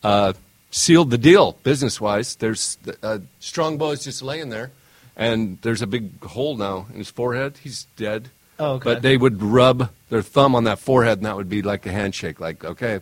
[0.04, 0.34] uh,
[0.70, 2.36] sealed the deal business wise.
[2.36, 4.70] There's uh, Strongbow is just laying there,
[5.16, 7.58] and there's a big hole now in his forehead.
[7.64, 8.30] He's dead.
[8.60, 8.84] Oh, okay.
[8.94, 11.92] But they would rub their thumb on that forehead, and that would be like a
[11.92, 12.40] handshake.
[12.40, 13.00] Like, okay,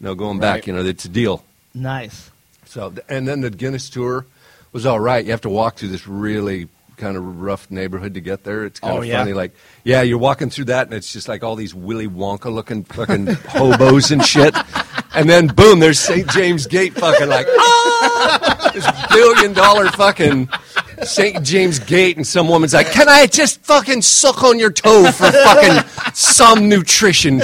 [0.00, 0.54] no going back.
[0.54, 0.66] Right.
[0.68, 1.44] You know, it's a deal.
[1.74, 2.30] Nice.
[2.66, 4.26] So, and then the Guinness tour
[4.72, 5.24] was all right.
[5.24, 8.64] You have to walk through this really kind of rough neighborhood to get there.
[8.64, 9.18] It's kind Oh, of yeah?
[9.18, 9.32] funny.
[9.34, 9.52] Like,
[9.84, 13.26] yeah, you're walking through that, and it's just like all these Willy Wonka looking fucking
[13.26, 14.54] hobos and shit.
[15.14, 16.28] And then, boom, there's St.
[16.28, 18.55] James Gate fucking like, ah!
[18.76, 20.50] This billion dollar fucking
[21.02, 21.42] St.
[21.42, 25.30] James Gate, and some woman's like, can I just fucking suck on your toe for
[25.32, 27.40] fucking some nutrition?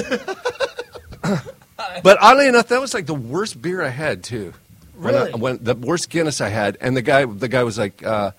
[2.03, 4.53] But oddly enough, that was like the worst beer I had too.
[4.97, 8.05] When, I, when the worst Guinness I had, and the guy, the guy was like,
[8.05, 8.33] uh,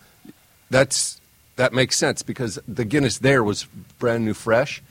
[0.69, 1.19] "That's
[1.55, 3.65] that makes sense because the Guinness there was
[3.99, 4.81] brand new, fresh,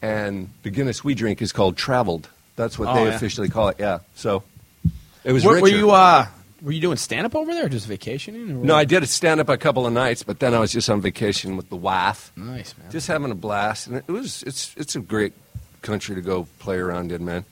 [0.00, 2.28] and the Guinness we drink is called Traveled.
[2.56, 3.14] That's what Oh, they yeah.
[3.16, 3.76] officially call it.
[3.78, 4.44] Yeah, so
[5.24, 5.44] it was.
[5.44, 6.26] were, were you uh,
[6.64, 8.50] were you doing stand up over there, or just vacationing?
[8.50, 10.72] Or No, I did a stand up a couple of nights, but then I was
[10.72, 12.90] just on vacation with the wife, Nice man.
[12.90, 15.32] just having a blast, and it was it's it's a great
[15.82, 17.44] country to go play around in, man.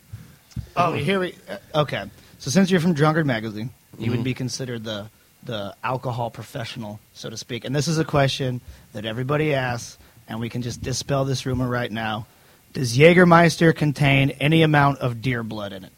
[0.77, 1.35] Oh, here we.
[1.49, 2.05] uh, Okay,
[2.39, 4.11] so since you're from Drunkard Magazine, you Mm-hmm.
[4.17, 5.11] would be considered the
[5.45, 7.65] the alcohol professional, so to speak.
[7.65, 8.61] And this is a question
[8.93, 9.99] that everybody asks,
[10.29, 12.27] and we can just dispel this rumor right now.
[12.73, 15.93] Does Jägermeister contain any amount of deer blood in it?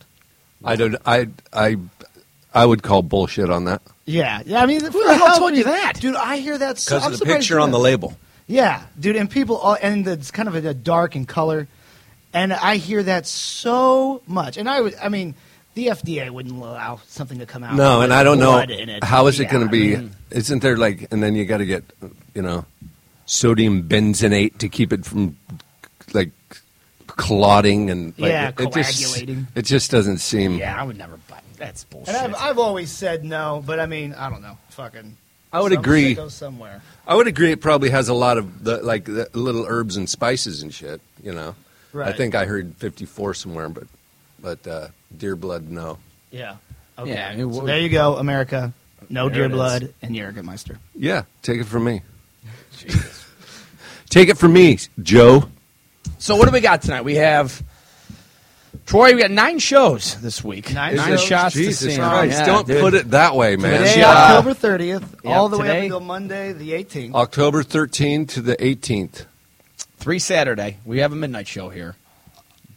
[0.64, 0.96] I don't.
[1.06, 1.76] I I
[2.54, 3.82] I would call bullshit on that.
[4.06, 4.62] Yeah, yeah.
[4.62, 6.00] I mean, Who the hell told you that?
[6.00, 6.14] dude?
[6.14, 8.16] I hear that so, Because I'm of the picture on the label.
[8.46, 11.66] Yeah, dude, and people, all, and it's kind of a, a dark in color,
[12.34, 14.58] and I hear that so much.
[14.58, 15.34] And I would, I mean,
[15.74, 17.74] the FDA wouldn't allow something to come out.
[17.74, 19.02] No, and I don't know it.
[19.02, 19.96] how is it Yeah, going to be.
[19.96, 21.84] I mean, isn't there like, and then you got to get,
[22.34, 22.66] you know,
[23.26, 25.36] sodium benzoate to keep it from
[26.12, 26.30] like
[27.06, 29.46] clotting and like, Yeah, it, it just coagulating.
[29.54, 30.56] it just doesn't seem.
[30.58, 31.40] Yeah, I would never buy.
[31.56, 32.14] That's bullshit.
[32.14, 35.16] and I've, I've always said no, but I mean, I don't know, fucking.
[35.52, 36.14] I would some agree.
[36.16, 36.82] sicko Somewhere.
[37.06, 37.52] I would agree.
[37.52, 41.00] It probably has a lot of the like the little herbs and spices and shit.
[41.22, 41.54] You know,
[41.92, 42.08] Right.
[42.08, 43.84] I think I heard fifty four somewhere, but
[44.40, 45.98] but uh, deer blood, no.
[46.32, 46.56] Yeah.
[46.98, 47.12] Okay.
[47.12, 48.72] Yeah, I mean, so there you go, America.
[49.08, 49.54] No There deer it is.
[49.54, 50.78] blood and Jägermeister.
[50.96, 52.02] Yeah, take it from me.
[54.10, 55.48] Take it from me, Joe.
[56.18, 57.02] So what do we got tonight?
[57.02, 57.62] We have
[58.86, 59.14] Troy.
[59.14, 60.72] We got nine shows this week.
[60.74, 61.22] Nine nine shows?
[61.24, 61.54] shots.
[61.54, 61.98] to Jesus see.
[62.00, 62.38] Christ!
[62.40, 62.80] Yeah, Don't dude.
[62.80, 63.78] put it that way, man.
[63.80, 64.10] Today, Yeah.
[64.36, 67.14] October 30th, Yeah, all the way up until Monday, the 18th.
[67.14, 69.24] October 13th to the 18th.
[69.98, 70.76] Three Saturday.
[70.84, 71.96] We have a midnight show here.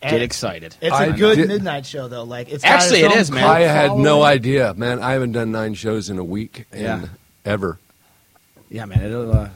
[0.02, 0.76] Get excited.
[0.80, 2.24] It's a I good did- midnight show, though.
[2.24, 3.43] Like it's Actually, its it own is, man.
[3.43, 5.02] I had no idea, man.
[5.02, 7.06] I haven't done nine shows in a week and Yeah.
[7.46, 7.80] ever.
[8.70, 9.02] Yeah, man.
[9.04, 9.50] It'll uh,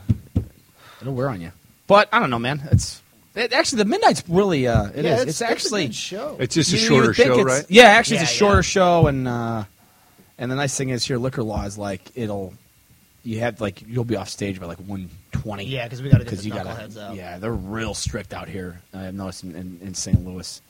[1.00, 1.52] it'll wear on you.
[1.88, 2.62] But I don't know, man.
[2.72, 3.02] It's
[3.36, 5.22] it, actually the midnight's really uh, it yeah, is.
[5.22, 6.38] It's, It's, actually a good show.
[6.40, 7.66] It's just a you- you shorter would think show, right?
[7.70, 8.62] Yeah, actually, it's a shorter yeah.
[8.62, 9.64] show, and uh,
[10.38, 12.54] and the nice thing is here, liquor law is like it'll
[13.24, 15.66] you have like you'll be off stage by like one twenty.
[15.66, 17.16] Yeah, 'cause we gotta get the you gotta knuckleheads out.
[17.16, 18.82] Yeah, they're real strict out here.
[18.94, 20.26] I've noticed in, in, in St.
[20.26, 20.62] Louis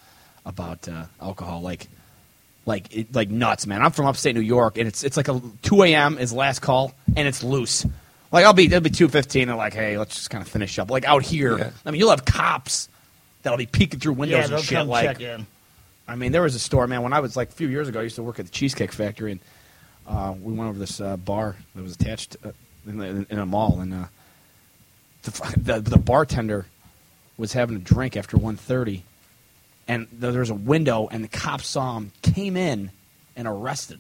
[0.46, 1.88] about uh, alcohol, like
[2.66, 3.82] like it, like nuts, man.
[3.82, 6.18] I'm from upstate New York, and it's it's like a two a.m.
[6.18, 7.86] is last call, and it's loose.
[8.32, 10.80] Like I'll be it'll be two fifteen, and like hey, let's just kind of finish
[10.80, 10.90] up.
[10.90, 11.72] Like out here, Yeah.
[11.86, 12.88] I mean, you'll have cops
[13.44, 14.78] that'll be peeking through windows yeah, and shit.
[14.78, 15.48] come like check in.
[16.08, 17.02] I mean, there was a store, man.
[17.04, 18.92] When I was like a few years ago, I used to work at the Cheesecake
[18.92, 19.40] Factory, and
[20.08, 22.52] uh, we went over this uh, bar that was attached uh,
[22.88, 24.06] in, the, in a mall, and uh,
[25.24, 26.66] the, the the bartender
[27.38, 29.02] was having a drink after 1.30,
[29.88, 32.92] and there was a window, and the cops saw him, came in,
[33.36, 34.00] and arrested.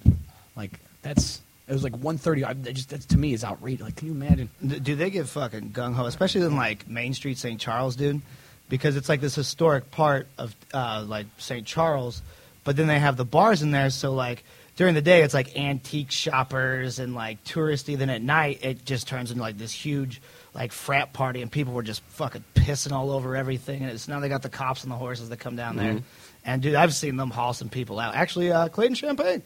[0.55, 1.41] Like that's
[1.71, 2.43] it was like 1.30.
[2.43, 3.85] I, I just that to me is outrageous.
[3.85, 4.49] Like, can you imagine?
[4.61, 7.61] Do they get fucking gung ho, especially in like Main Street, St.
[7.61, 8.21] Charles, dude?
[8.67, 11.65] Because it's like this historic part of uh, like St.
[11.65, 12.21] Charles,
[12.65, 13.89] but then they have the bars in there.
[13.89, 14.43] So like
[14.75, 17.97] during the day, it's like antique shoppers and like touristy.
[17.97, 20.21] Then at night, it just turns into like this huge
[20.53, 23.81] like frat party, and people were just fucking pissing all over everything.
[23.81, 25.99] And it's now they got the cops and the horses that come down there.
[26.43, 28.13] And dude, I've seen them haul some people out.
[28.13, 29.41] Actually, uh, Clayton Champagne.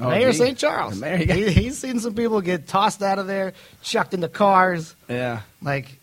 [0.00, 0.32] Oh, Mayor.
[0.32, 0.56] St.
[0.56, 0.98] Charles.
[0.98, 1.34] Mayor, yeah.
[1.34, 4.94] He, he's seen some people get tossed out of there, chucked into cars.
[5.08, 5.40] Yeah.
[5.62, 5.98] Like,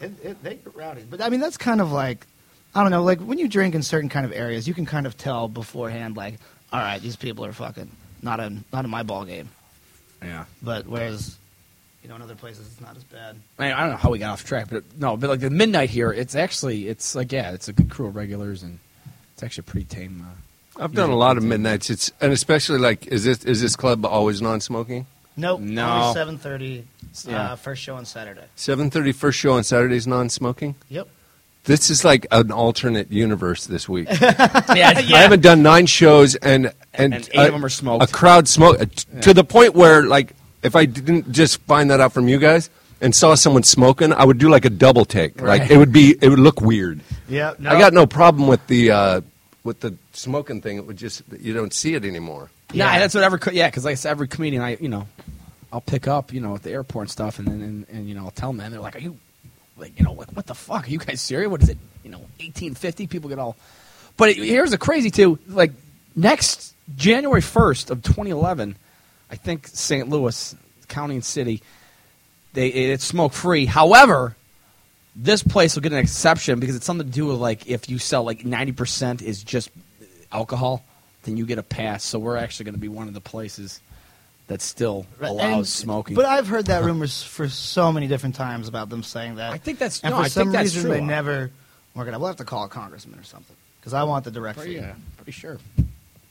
[0.00, 1.04] it, it, they get rowdy.
[1.08, 2.26] But I mean, that's kind of like,
[2.74, 5.06] I don't know, like when you drink in certain kind of areas, you can kind
[5.06, 6.34] of tell beforehand, like,
[6.72, 7.90] all right, these people are fucking
[8.22, 9.48] not in not in my ball game.
[10.22, 10.46] Yeah.
[10.62, 11.36] But whereas,
[12.02, 13.36] you know, in other places, it's not as bad.
[13.58, 15.90] I, I don't know how we got off track, but no, but like the midnight
[15.90, 18.78] here, it's actually it's like yeah, it's a good crew of regulars, and
[19.34, 20.26] it's actually a pretty tame.
[20.26, 20.34] Uh,
[20.78, 21.90] I've done a lot of midnights.
[21.90, 25.06] It's and especially like is this is this club always non-smoking?
[25.36, 25.60] Nope.
[25.60, 25.88] No.
[25.90, 26.86] Only seven thirty.
[27.26, 27.52] Yeah.
[27.52, 28.44] Uh, first show on Saturday.
[28.56, 30.74] Seven thirty first show on Saturday is non-smoking.
[30.88, 31.08] Yep.
[31.64, 34.08] This is like an alternate universe this week.
[34.20, 38.04] yeah, I haven't done nine shows and and, And eight of 'em are smoked.
[38.04, 41.90] A crowd smoke uh, t- to the point where like if I didn't just find
[41.90, 42.68] that out from you guys
[43.00, 45.40] and saw someone smoking, I would do like a double take.
[45.40, 45.60] Right.
[45.60, 47.00] Like it would be it would look weird.
[47.28, 47.60] Yep.
[47.66, 49.20] I got no problem with the uh,
[49.64, 50.76] with the smoking thing.
[50.76, 52.50] It would just you don't see it anymore.
[52.72, 52.98] Nah, Yeah.
[53.00, 55.08] that's what every co- yeah, because like I said, every comedian I you know,
[55.72, 58.14] I'll pick up you know at the airport and stuff, and then and, and you
[58.14, 59.16] know I'll tell them, and they're like, are you
[59.76, 61.50] like you know like what the fuck are you guys serious?
[61.50, 61.78] What is it?
[62.04, 63.06] You know, eighteen fifty.
[63.06, 63.56] People get all,
[64.16, 65.38] but it, here's the crazy too.
[65.48, 65.72] Like
[66.14, 68.76] next January first of 2011,
[69.30, 70.08] I think St.
[70.08, 70.54] Louis
[70.88, 71.62] County and City,
[72.52, 73.64] they it's smoke free.
[73.66, 74.36] However.
[75.16, 77.98] This place will get an exception because it's something to do with like if you
[77.98, 79.70] sell like ninety percent is just
[80.32, 80.84] alcohol,
[81.22, 82.02] then you get a pass.
[82.04, 83.80] So we're actually going to be one of the places
[84.48, 86.16] that still allows and- smoking.
[86.16, 89.52] But I've heard that rumors for so many different times about them saying that.
[89.52, 90.90] I think that's and no, for I some think that's reason true.
[90.90, 91.50] they never.
[91.94, 92.18] We're gonna.
[92.18, 94.80] We'll have to call a congressman or something because I want the direct Pretty, feed.
[94.82, 95.58] yeah, pretty sure.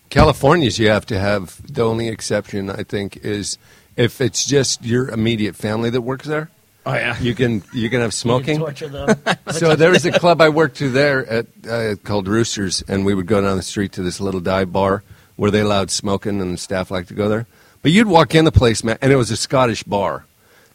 [0.09, 3.57] California's you have to have the only exception I think is
[3.95, 6.49] if it's just your immediate family that works there.
[6.85, 7.17] Oh yeah.
[7.19, 8.59] You can you can have You can smoking.
[8.59, 9.17] torture them.
[9.51, 13.13] so there was a club I worked to there at uh, called Roosters, and we
[13.13, 15.03] would go down the street to this little dive bar
[15.35, 17.47] where they allowed smoking, and the staff liked to go there.
[17.81, 20.25] But you'd walk in the place, man, and it was a Scottish bar,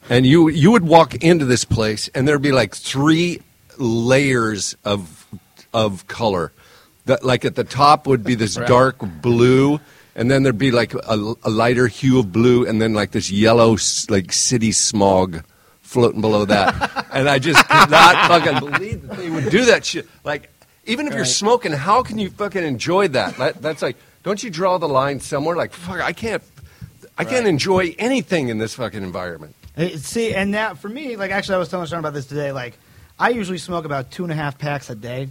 [0.09, 3.43] and you you would walk into this place, and there'd be like three
[3.77, 5.27] layers of
[5.75, 6.53] of color.
[7.05, 9.81] That like at the top would be this dark blue,
[10.15, 13.31] and then there'd be like a, a lighter hue of blue, and then like this
[13.31, 13.77] yellow
[14.09, 15.43] like city smog
[15.89, 17.07] floating below that.
[17.13, 20.07] and I just could not fucking believe that they would do that shit.
[20.23, 20.51] Like
[20.85, 23.37] even if you're smoking, how can you fucking enjoy that?
[23.39, 23.63] that?
[23.63, 25.57] That's like, don't you draw the line somewhere?
[25.57, 26.43] Like fuck, I can't.
[27.17, 29.57] I can't enjoy anything in this fucking environment.
[29.97, 32.53] See, and that for me, like actually, I was telling Sean about this today.
[32.53, 32.79] Like,
[33.19, 35.29] I usually smoke about two and a half packs a day,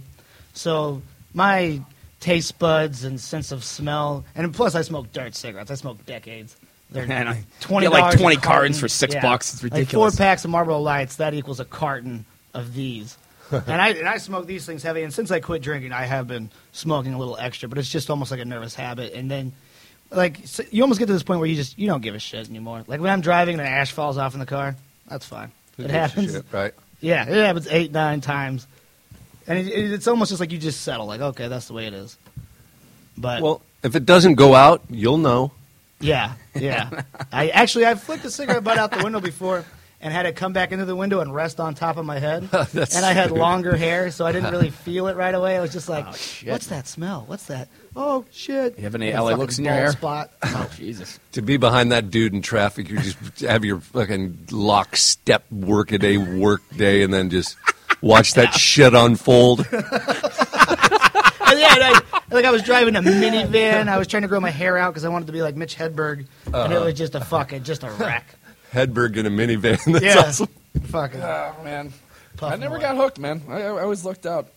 [0.52, 1.00] so
[1.32, 1.80] my
[2.20, 5.70] taste buds and sense of smell, and plus I smoke dirt cigarettes.
[5.70, 6.56] I smoke decades.
[6.90, 9.62] They're And I twenty get like 20 cartons for six bucks.
[9.62, 12.24] It's Like four packs of Marlboro Lights that equals a carton
[12.54, 13.18] of these.
[13.50, 15.02] and I and I smoke these things heavy.
[15.02, 18.10] And since I quit drinking, I have been smoking a little extra, but it's just
[18.10, 19.14] almost like a nervous habit.
[19.14, 19.52] And then,
[20.10, 22.18] like, so you almost get to this point where you just you don't give a
[22.18, 22.84] shit anymore.
[22.86, 24.76] Like when I'm driving and an ash falls off in the car,
[25.08, 25.50] that's fine.
[25.76, 26.32] Who It happens.
[26.32, 26.74] shit, right?
[27.00, 28.66] Yeah, it happens eight, nine times,
[29.46, 31.06] and it, it, it's almost just like you just settle.
[31.06, 32.18] Like, okay, that's the way it is.
[33.16, 35.52] But Well, if it doesn't go out, you'll know.
[36.00, 37.02] Yeah, yeah.
[37.32, 39.64] I actually I flicked a cigarette butt out the window before
[40.00, 42.44] and had it come back into the window and rest on top of my head.
[42.52, 43.40] That's and I had stupid.
[43.40, 45.56] longer hair, so I didn't really feel it right away.
[45.56, 46.50] I was just like, Oh, shit.
[46.50, 47.24] "What's that smell?
[47.26, 47.68] What's that?
[47.96, 49.90] Oh shit!" You have any LA looks in your hair?
[49.92, 50.30] Spot.
[50.44, 51.18] Oh, Jesus.
[51.32, 55.98] To be behind that dude in traffic, you just have your fucking lockstep work a
[55.98, 57.56] day, work day, and then just
[58.00, 59.66] watch that shit unfold.
[61.58, 63.88] And yeah, and I, like I was driving a minivan.
[63.88, 65.76] I was trying to grow my hair out because I wanted to be like Mitch
[65.76, 66.74] Hedberg, and Uh-huh.
[66.74, 68.26] it was just a fucking just a wreck.
[68.72, 69.82] Hedberg in a minivan.
[69.92, 70.48] That's yeah, awesome.
[70.84, 71.20] fucking.
[71.22, 71.92] Oh, man.
[72.36, 72.82] puff I never away.
[72.82, 73.42] got hooked, man.
[73.48, 74.48] I, I I always looked out.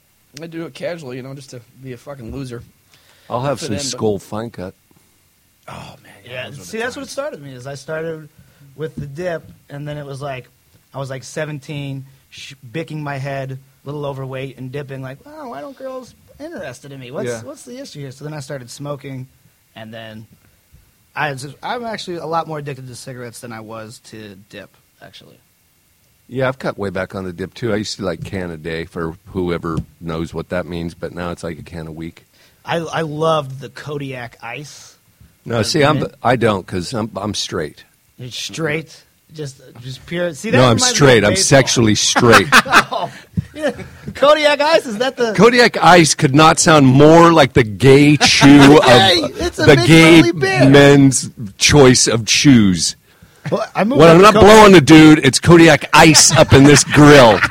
[0.41, 2.63] I do it casually, you know, just to be a fucking loser.
[3.29, 4.73] I'll have some in, but- Skoal fine cut.
[5.67, 6.13] Oh, man.
[6.25, 7.11] Yeah, those were the see, that's what times.
[7.11, 7.53] started me.
[7.53, 8.29] Is I started
[8.75, 10.49] with the dip, and then it was like
[10.93, 15.01] I was like 17, sh- bicking my head, a little overweight, and dipping.
[15.01, 17.11] Like, wow, why don't girls interested in me?
[17.11, 17.43] What's Yeah.
[17.43, 18.11] what's the issue here?
[18.11, 19.27] So then I started smoking,
[19.75, 20.27] and then
[21.15, 24.75] I was, I'm actually a lot more addicted to cigarettes than I was to dip.
[25.01, 25.39] Actually,
[26.27, 27.73] Yeah, I've cut way back on the dip too.
[27.73, 31.31] I used to like can a day for whoever knows what that means, but now
[31.31, 32.25] it's like a can a week.
[32.63, 34.95] I I loved the Kodiak Ice.
[35.43, 36.05] No, see, I'm?
[36.21, 37.83] I don't because I'm I'm straight.
[38.19, 40.35] It's straight, just just pure.
[40.35, 41.23] See, that No, I'm reminds me of straight.
[41.25, 41.57] I'm baseball.
[41.59, 42.47] sexually straight.
[42.53, 42.87] Yeah.
[42.91, 43.11] Oh.
[44.11, 48.79] Kodiak Ice is that the Kodiak Ice could not sound more like the gay chew
[48.83, 50.21] Hey, of it's a the gay
[50.67, 52.95] men's choice of chews.
[53.51, 56.53] Well, I moved When up I'm not Kodiak- blowing the dude, it's Kodiak Ice up
[56.53, 57.39] in this grill.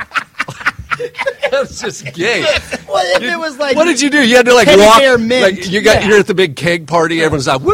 [1.51, 2.43] That's just gay.
[2.85, 3.75] What if it was like?
[3.75, 4.25] What did you do?
[4.27, 4.99] You had to like Teddy walk.
[4.99, 5.41] bear mint.
[5.57, 6.09] Like you got Yeah.
[6.09, 7.21] you're at the big keg party.
[7.21, 7.73] Everyone's like, "Woo!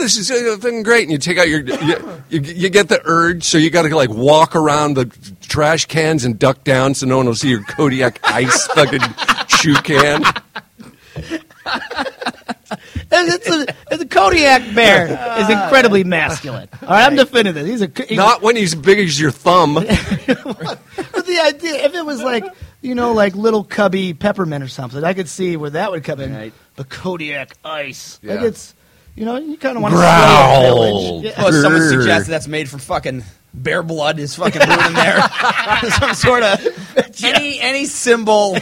[0.00, 3.00] This is uh, fucking great!" And you take out your you, you, you get the
[3.04, 5.04] urge, so you got to like walk around the
[5.54, 9.00] trash cans and duck down so no one will see your Kodiak Ice fucking
[9.46, 10.24] shoe can.
[13.12, 15.06] And it's a, it's a Kodiak bear
[15.38, 16.68] is incredibly masculine.
[16.82, 17.68] All right, I'm defending this.
[17.68, 19.74] He's a he's, Not when he's big as your thumb.
[20.26, 22.44] But the idea, if it was like
[22.82, 26.18] you know, like little cubby peppermint or something, I could see where that would come
[26.20, 26.34] in.
[26.34, 26.52] Right.
[26.74, 28.74] The Kodiak Ice, like it's
[29.14, 30.62] you know, you kind of want to Growl.
[31.20, 31.26] village.
[31.26, 31.40] Yeah.
[31.40, 33.22] Plus, someone suggested that's made from fucking
[33.54, 35.22] bear blood is fucking ruined there.
[35.98, 38.56] Some sort of any any symbol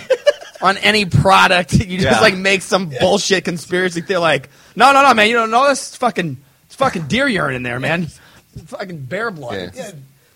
[0.62, 2.20] on any product, you just Yeah.
[2.20, 4.20] like make some bullshit conspiracy theory.
[4.20, 5.88] Like, no, no, no, man, you don't know this.
[5.88, 6.36] It's fucking,
[6.66, 8.04] it's fucking deer urine in there, man.
[8.04, 8.20] It's
[8.66, 9.72] fucking bear blood.
[9.74, 9.90] Yeah.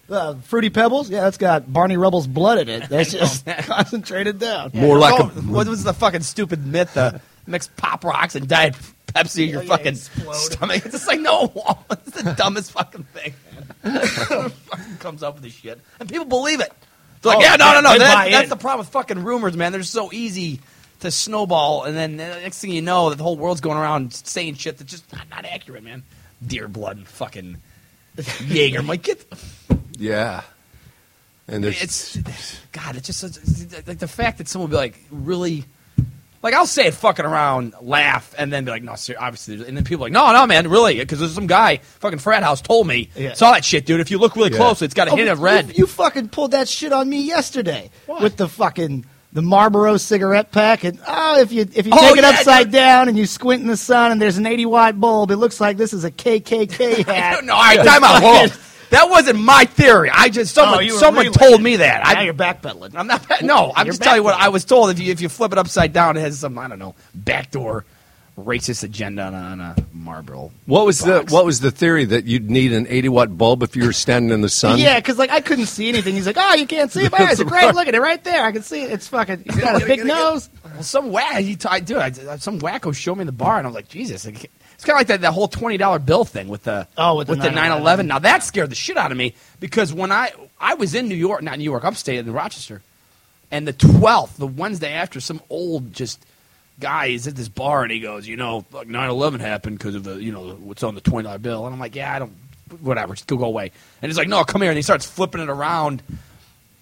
[0.08, 2.88] Uh, Fruity Pebbles, yeah, that's got Barney Rubble's blood in it.
[2.88, 4.70] That's just concentrated down.
[4.72, 6.94] More like oh, a what was the fucking stupid myth?
[6.94, 8.76] The mix pop rocks and diet
[9.08, 10.34] Pepsi in your yeah, fucking explode.
[10.34, 10.82] stomach.
[10.84, 11.52] It's just like no,
[11.90, 13.34] it's the dumbest fucking thing.
[13.84, 14.52] Man.
[14.98, 16.72] comes up with this shit, and people believe it.
[17.22, 17.92] They're like, Oh, yeah, no, no, no.
[17.92, 18.32] they buy That, in.
[18.32, 19.72] that's the problem with fucking rumors, man.
[19.72, 20.60] They're so easy
[21.00, 24.12] to snowball, and then the next thing you know, that the whole world's going around
[24.14, 26.02] saying shit that's just not, not accurate, man.
[26.46, 27.56] Deer blood, and fucking
[28.46, 28.78] Jaeger.
[28.80, 29.24] I'm like, get.
[29.98, 30.42] yeah.
[31.48, 32.96] And there's, It's God.
[32.96, 35.64] It's just such- like the fact that someone will be like really,
[36.42, 39.76] like I'll say it fucking around, laugh, and then be like, no, ser- obviously, and
[39.76, 42.60] then people are like, no, no, man, really, because there's some guy fucking frat house
[42.60, 43.34] told me Yeah.
[43.34, 44.00] saw that shit, dude.
[44.00, 44.58] If you look really Yeah.
[44.58, 45.68] closely, it's got a oh, hint Oh, of red.
[45.68, 48.22] You, you fucking pulled that shit on me yesterday What?
[48.22, 50.84] with the fucking the Marlboro cigarette pack.
[50.84, 53.60] And oh, if you if you Oh, take it yeah, upside down and you squint
[53.60, 56.10] in the sun and there's an 80 watt bulb, it looks like this is a
[56.10, 57.44] KKK hat.
[57.44, 58.22] no, all right, time out.
[58.22, 58.58] Hold on.
[58.90, 60.10] That wasn't my theory.
[60.12, 62.04] I just someone Oh, someone relaying told me that.
[62.04, 62.94] now I, you're backpedaling.
[62.94, 63.24] I'm not.
[63.42, 64.34] No, I'm You're just telling you what.
[64.40, 64.90] I was told.
[64.90, 67.84] If you if you flip it upside down, it has some I don't know backdoor
[68.38, 70.52] racist agenda on a, on a Marlboro.
[70.66, 71.30] what was box.
[71.30, 73.94] the what was the theory that you'd need an 80 watt bulb if you were
[73.94, 74.78] standing in the sun?
[74.78, 76.14] Yeah, because like I couldn't see anything.
[76.14, 77.74] He's like, "Oh, you can't see it." My eyes are great.
[77.74, 78.44] Look at it right there.
[78.44, 78.92] I can see it.
[78.92, 79.44] It's fucking.
[79.44, 80.50] He's got a big nose.
[80.64, 81.98] Well, some whack, he t- I do.
[81.98, 84.26] I, some wacko showed me the bar, and I was like, Jesus.
[84.26, 84.44] It's
[84.86, 87.34] kind of like that, that whole twenty dollar bill thing with the Oh, with the
[87.34, 87.82] the 9/11.
[87.82, 88.06] 9/11.
[88.06, 91.14] Now that scared the shit out of me because when I I was in New
[91.16, 92.82] York, not New York, upstate in Rochester,
[93.50, 96.24] and the twelfth, the Wednesday after, some old just
[96.78, 100.04] guy is at this bar and he goes, you know, like 9/11 happened because of
[100.04, 102.32] the you know what's on the twenty dollar bill, and I'm like, yeah, I don't,
[102.80, 103.72] whatever, just go go away.
[104.02, 106.02] And he's like, no, come here, and he starts flipping it around.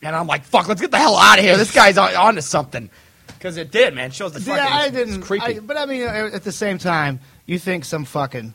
[0.02, 1.57] And I'm like, fuck, let's get the hell out of here.
[1.57, 2.90] This guy's on, on to something.
[3.26, 4.09] Because it did, man.
[4.09, 4.62] It shows the fucking.
[4.62, 5.16] Yeah, I didn't.
[5.16, 5.44] It's creepy.
[5.44, 8.55] I, but I mean, at the same time, you think some fucking,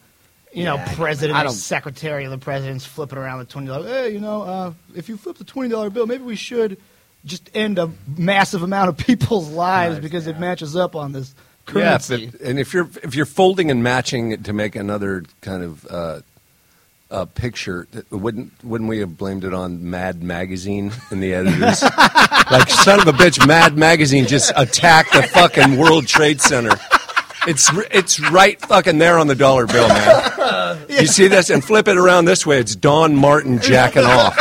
[0.54, 3.88] you know, president or secretary of the president's flipping around the twenty dollars.
[3.90, 6.78] Hey, you know, uh, if you flip the twenty dollar bill, maybe we should
[7.26, 11.34] just end a massive amount of people's lives Lives, because it matches up on this
[11.76, 12.26] Yeah, if currency.
[12.34, 15.86] it- and if you're if you're folding and matching it to make another kind of
[15.88, 16.22] uh,
[17.12, 21.82] uh, picture, wouldn't wouldn't we have blamed it on Mad Magazine and the editors?
[22.52, 26.72] like son of a bitch, Mad Magazine just attacked the fucking World Trade Center.
[27.48, 30.78] It's it's right fucking there on the dollar bill, man.
[30.90, 32.60] You see this and flip it around this way.
[32.60, 34.36] It's Don Martin jacking off.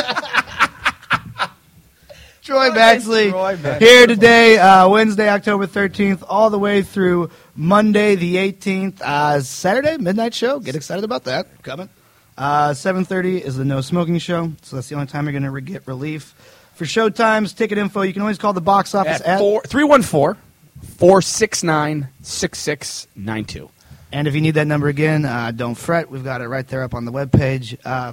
[2.43, 3.79] Troy Baxley Troy Baxley.
[3.79, 9.03] here today, uh, Wednesday, October 13th, all the way through Monday, the 18th.
[9.03, 10.59] Uh, Saturday, midnight show.
[10.59, 11.63] Get excited about that.
[11.63, 11.91] Coming.
[12.39, 15.51] Uh, 7.30 is the no smoking show, so that's the only time you're going to
[15.51, 16.35] re- get relief.
[16.75, 19.63] For show times, ticket info, you can always call the box office at at, four,
[19.67, 20.41] 314
[20.83, 23.71] 469 6692.
[24.13, 26.11] and if you need that number again, uh, don't fret.
[26.11, 27.77] We've got it right there up on the webpage.
[27.85, 28.13] Uh,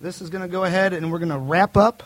[0.00, 2.02] this is going to go ahead, and we're going to wrap up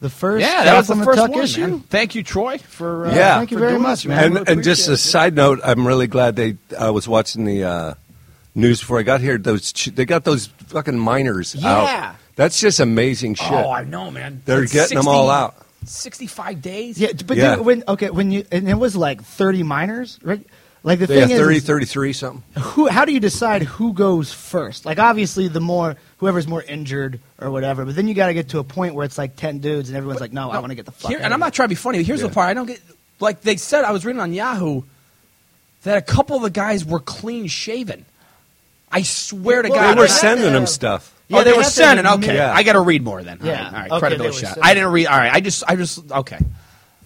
[0.00, 1.60] the first Yeah, that was Tap the first Tuck one, issue.
[1.66, 1.80] man.
[1.80, 3.38] Thank you, Troy, for uh, Yeah.
[3.38, 4.24] Thank you for very much, man.
[4.24, 4.96] And, Really and just a it.
[4.98, 6.56] side note, I'm really glad they.
[6.78, 7.94] I was watching the uh,
[8.54, 9.36] news before I got here.
[9.38, 11.60] Those they got those fucking miners out.
[11.84, 12.08] Yeah.
[12.10, 12.14] out.
[12.36, 13.50] That's just amazing shit.
[13.52, 14.40] Oh, I know, man.
[14.46, 15.54] They're It's getting them all out.
[15.84, 16.98] 65 days?
[16.98, 17.56] Yeah, but Yeah.
[17.56, 20.44] dude, when okay, when you and it was like thirty minors, right?
[20.82, 22.42] Like the yeah, thing 30, is, 33, something.
[22.62, 22.88] who?
[22.88, 24.86] How do you decide who goes first?
[24.86, 28.48] Like obviously, the more whoever's more injured or whatever, but then you got to get
[28.50, 30.74] to a point where it's like ten dudes and everyone's like, no, I want to
[30.74, 31.10] get the fuck.
[31.10, 32.02] Here, out and of I'm not trying to be funny.
[32.02, 32.28] Here's Yeah.
[32.28, 32.80] the part I don't get.
[33.20, 34.82] Like they said, I was reading on Yahoo
[35.82, 38.06] that a couple of the guys were clean shaven.
[38.90, 41.14] I swear to Well, God, They were sending them stuff.
[41.30, 42.06] Yeah, oh, they, they were have to sending.
[42.06, 42.52] Okay, Yeah.
[42.52, 43.38] I got to read more then.
[43.42, 43.50] Yeah.
[43.50, 44.46] all right, all right Okay, credibility shot.
[44.54, 44.64] sending.
[44.64, 45.06] I didn't read.
[45.06, 46.38] All right, I just, I just, okay.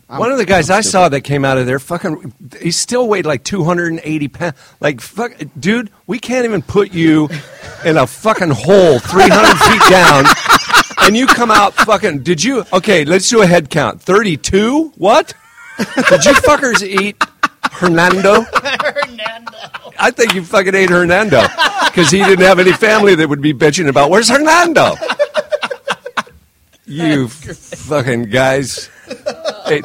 [0.09, 0.93] I'm- One of the guys I'm I stupid.
[0.93, 4.57] saw that came out of there, fucking, he still weighed like 280 pounds.
[4.81, 7.29] Like, fuck, dude, we can't even put you
[7.85, 10.25] in a fucking hole 300 feet down,
[11.07, 12.22] and you come out fucking.
[12.22, 12.64] Did you?
[12.72, 14.01] Okay, let's do a head count.
[14.03, 14.93] 32?
[14.97, 15.35] What?
[15.79, 17.16] Did you fuckers eat
[17.79, 18.45] Hernando?
[19.99, 21.43] I think you fucking ate Hernando
[21.87, 24.95] because he didn't have any family that would be bitching about where's Hernando.
[26.87, 28.91] You fucking guys.
[29.66, 29.83] Hey,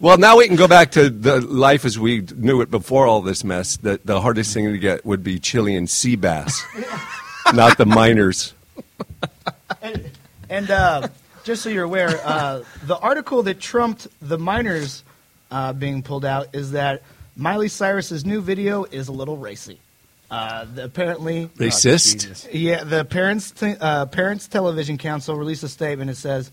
[0.00, 3.20] well, now we can go back to the life as we knew it before all
[3.22, 3.76] this mess.
[3.76, 6.64] The, the hardest thing to get would be Chilean sea bass,
[7.52, 8.54] not the miners.
[10.48, 11.08] And uh,
[11.44, 15.02] just so you're aware, uh, the article that trumped the miners
[15.50, 17.02] uh, being pulled out is that
[17.36, 19.78] Miley Cyrus's new video is a little racy.
[20.30, 22.20] Uh, the, apparently, Racist?
[22.20, 22.48] Jesus.
[22.52, 26.10] Yeah, the Parents Te- uh, Parents Television Council released a statement.
[26.10, 26.50] It says,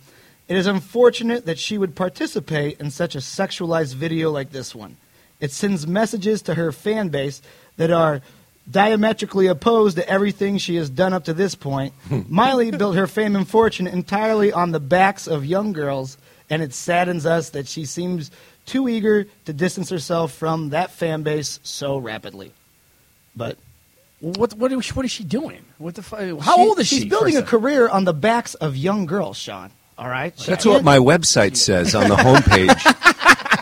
[0.48, 4.98] "It is unfortunate that she would participate in such a sexualized video like this one.
[5.40, 7.42] It sends messages to her fan base
[7.78, 8.22] that are
[8.70, 11.94] diametrically opposed to everything she has done up to this point.
[12.30, 16.18] Miley built her fame and fortune entirely on the backs of young girls,
[16.50, 18.32] and it saddens us that she seems
[18.66, 22.52] too eager to distance herself from that fan base so rapidly."
[23.36, 23.58] But
[24.20, 25.66] What, what, is, what is she doing?
[25.80, 26.96] What the fu- How she- old is she?
[27.02, 27.50] She's building a first?
[27.52, 29.72] career on the backs of young girls, Sean.
[29.98, 30.34] All right.
[30.40, 33.00] She That's what my website says on the homepage.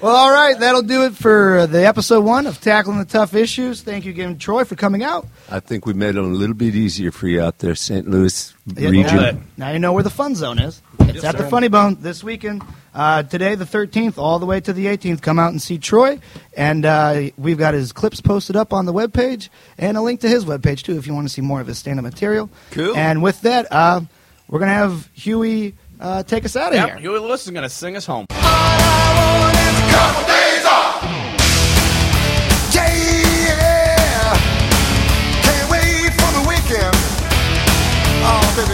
[0.00, 0.58] Well, all right.
[0.58, 3.82] That'll do it for the episode one of tackling the tough issues.
[3.82, 5.28] Thank you again, Troy, for coming out.
[5.48, 8.08] I think we made it a little bit easier for you out there, St.
[8.08, 9.16] Louis Yeah, region.
[9.16, 10.82] Now, now you know where the fun zone is.
[11.08, 11.44] It's yes, at sir.
[11.44, 12.62] the Funny Bone this weekend.
[12.94, 15.22] Uh, today, the 13th, all the way to the 18th.
[15.22, 16.20] Come out and see Troy.
[16.56, 19.48] And uh, we've got his clips posted up on the webpage
[19.78, 21.78] and a link to his webpage, too, if you want to see more of his
[21.78, 22.50] stand up material.
[22.70, 22.96] Cool.
[22.96, 24.00] And with that, uh,
[24.48, 26.98] we're going to have Huey uh, take us out of yep, here.
[26.98, 28.26] Huey Lewis is going to sing us home.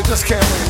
[0.08, 0.67] just can't wait.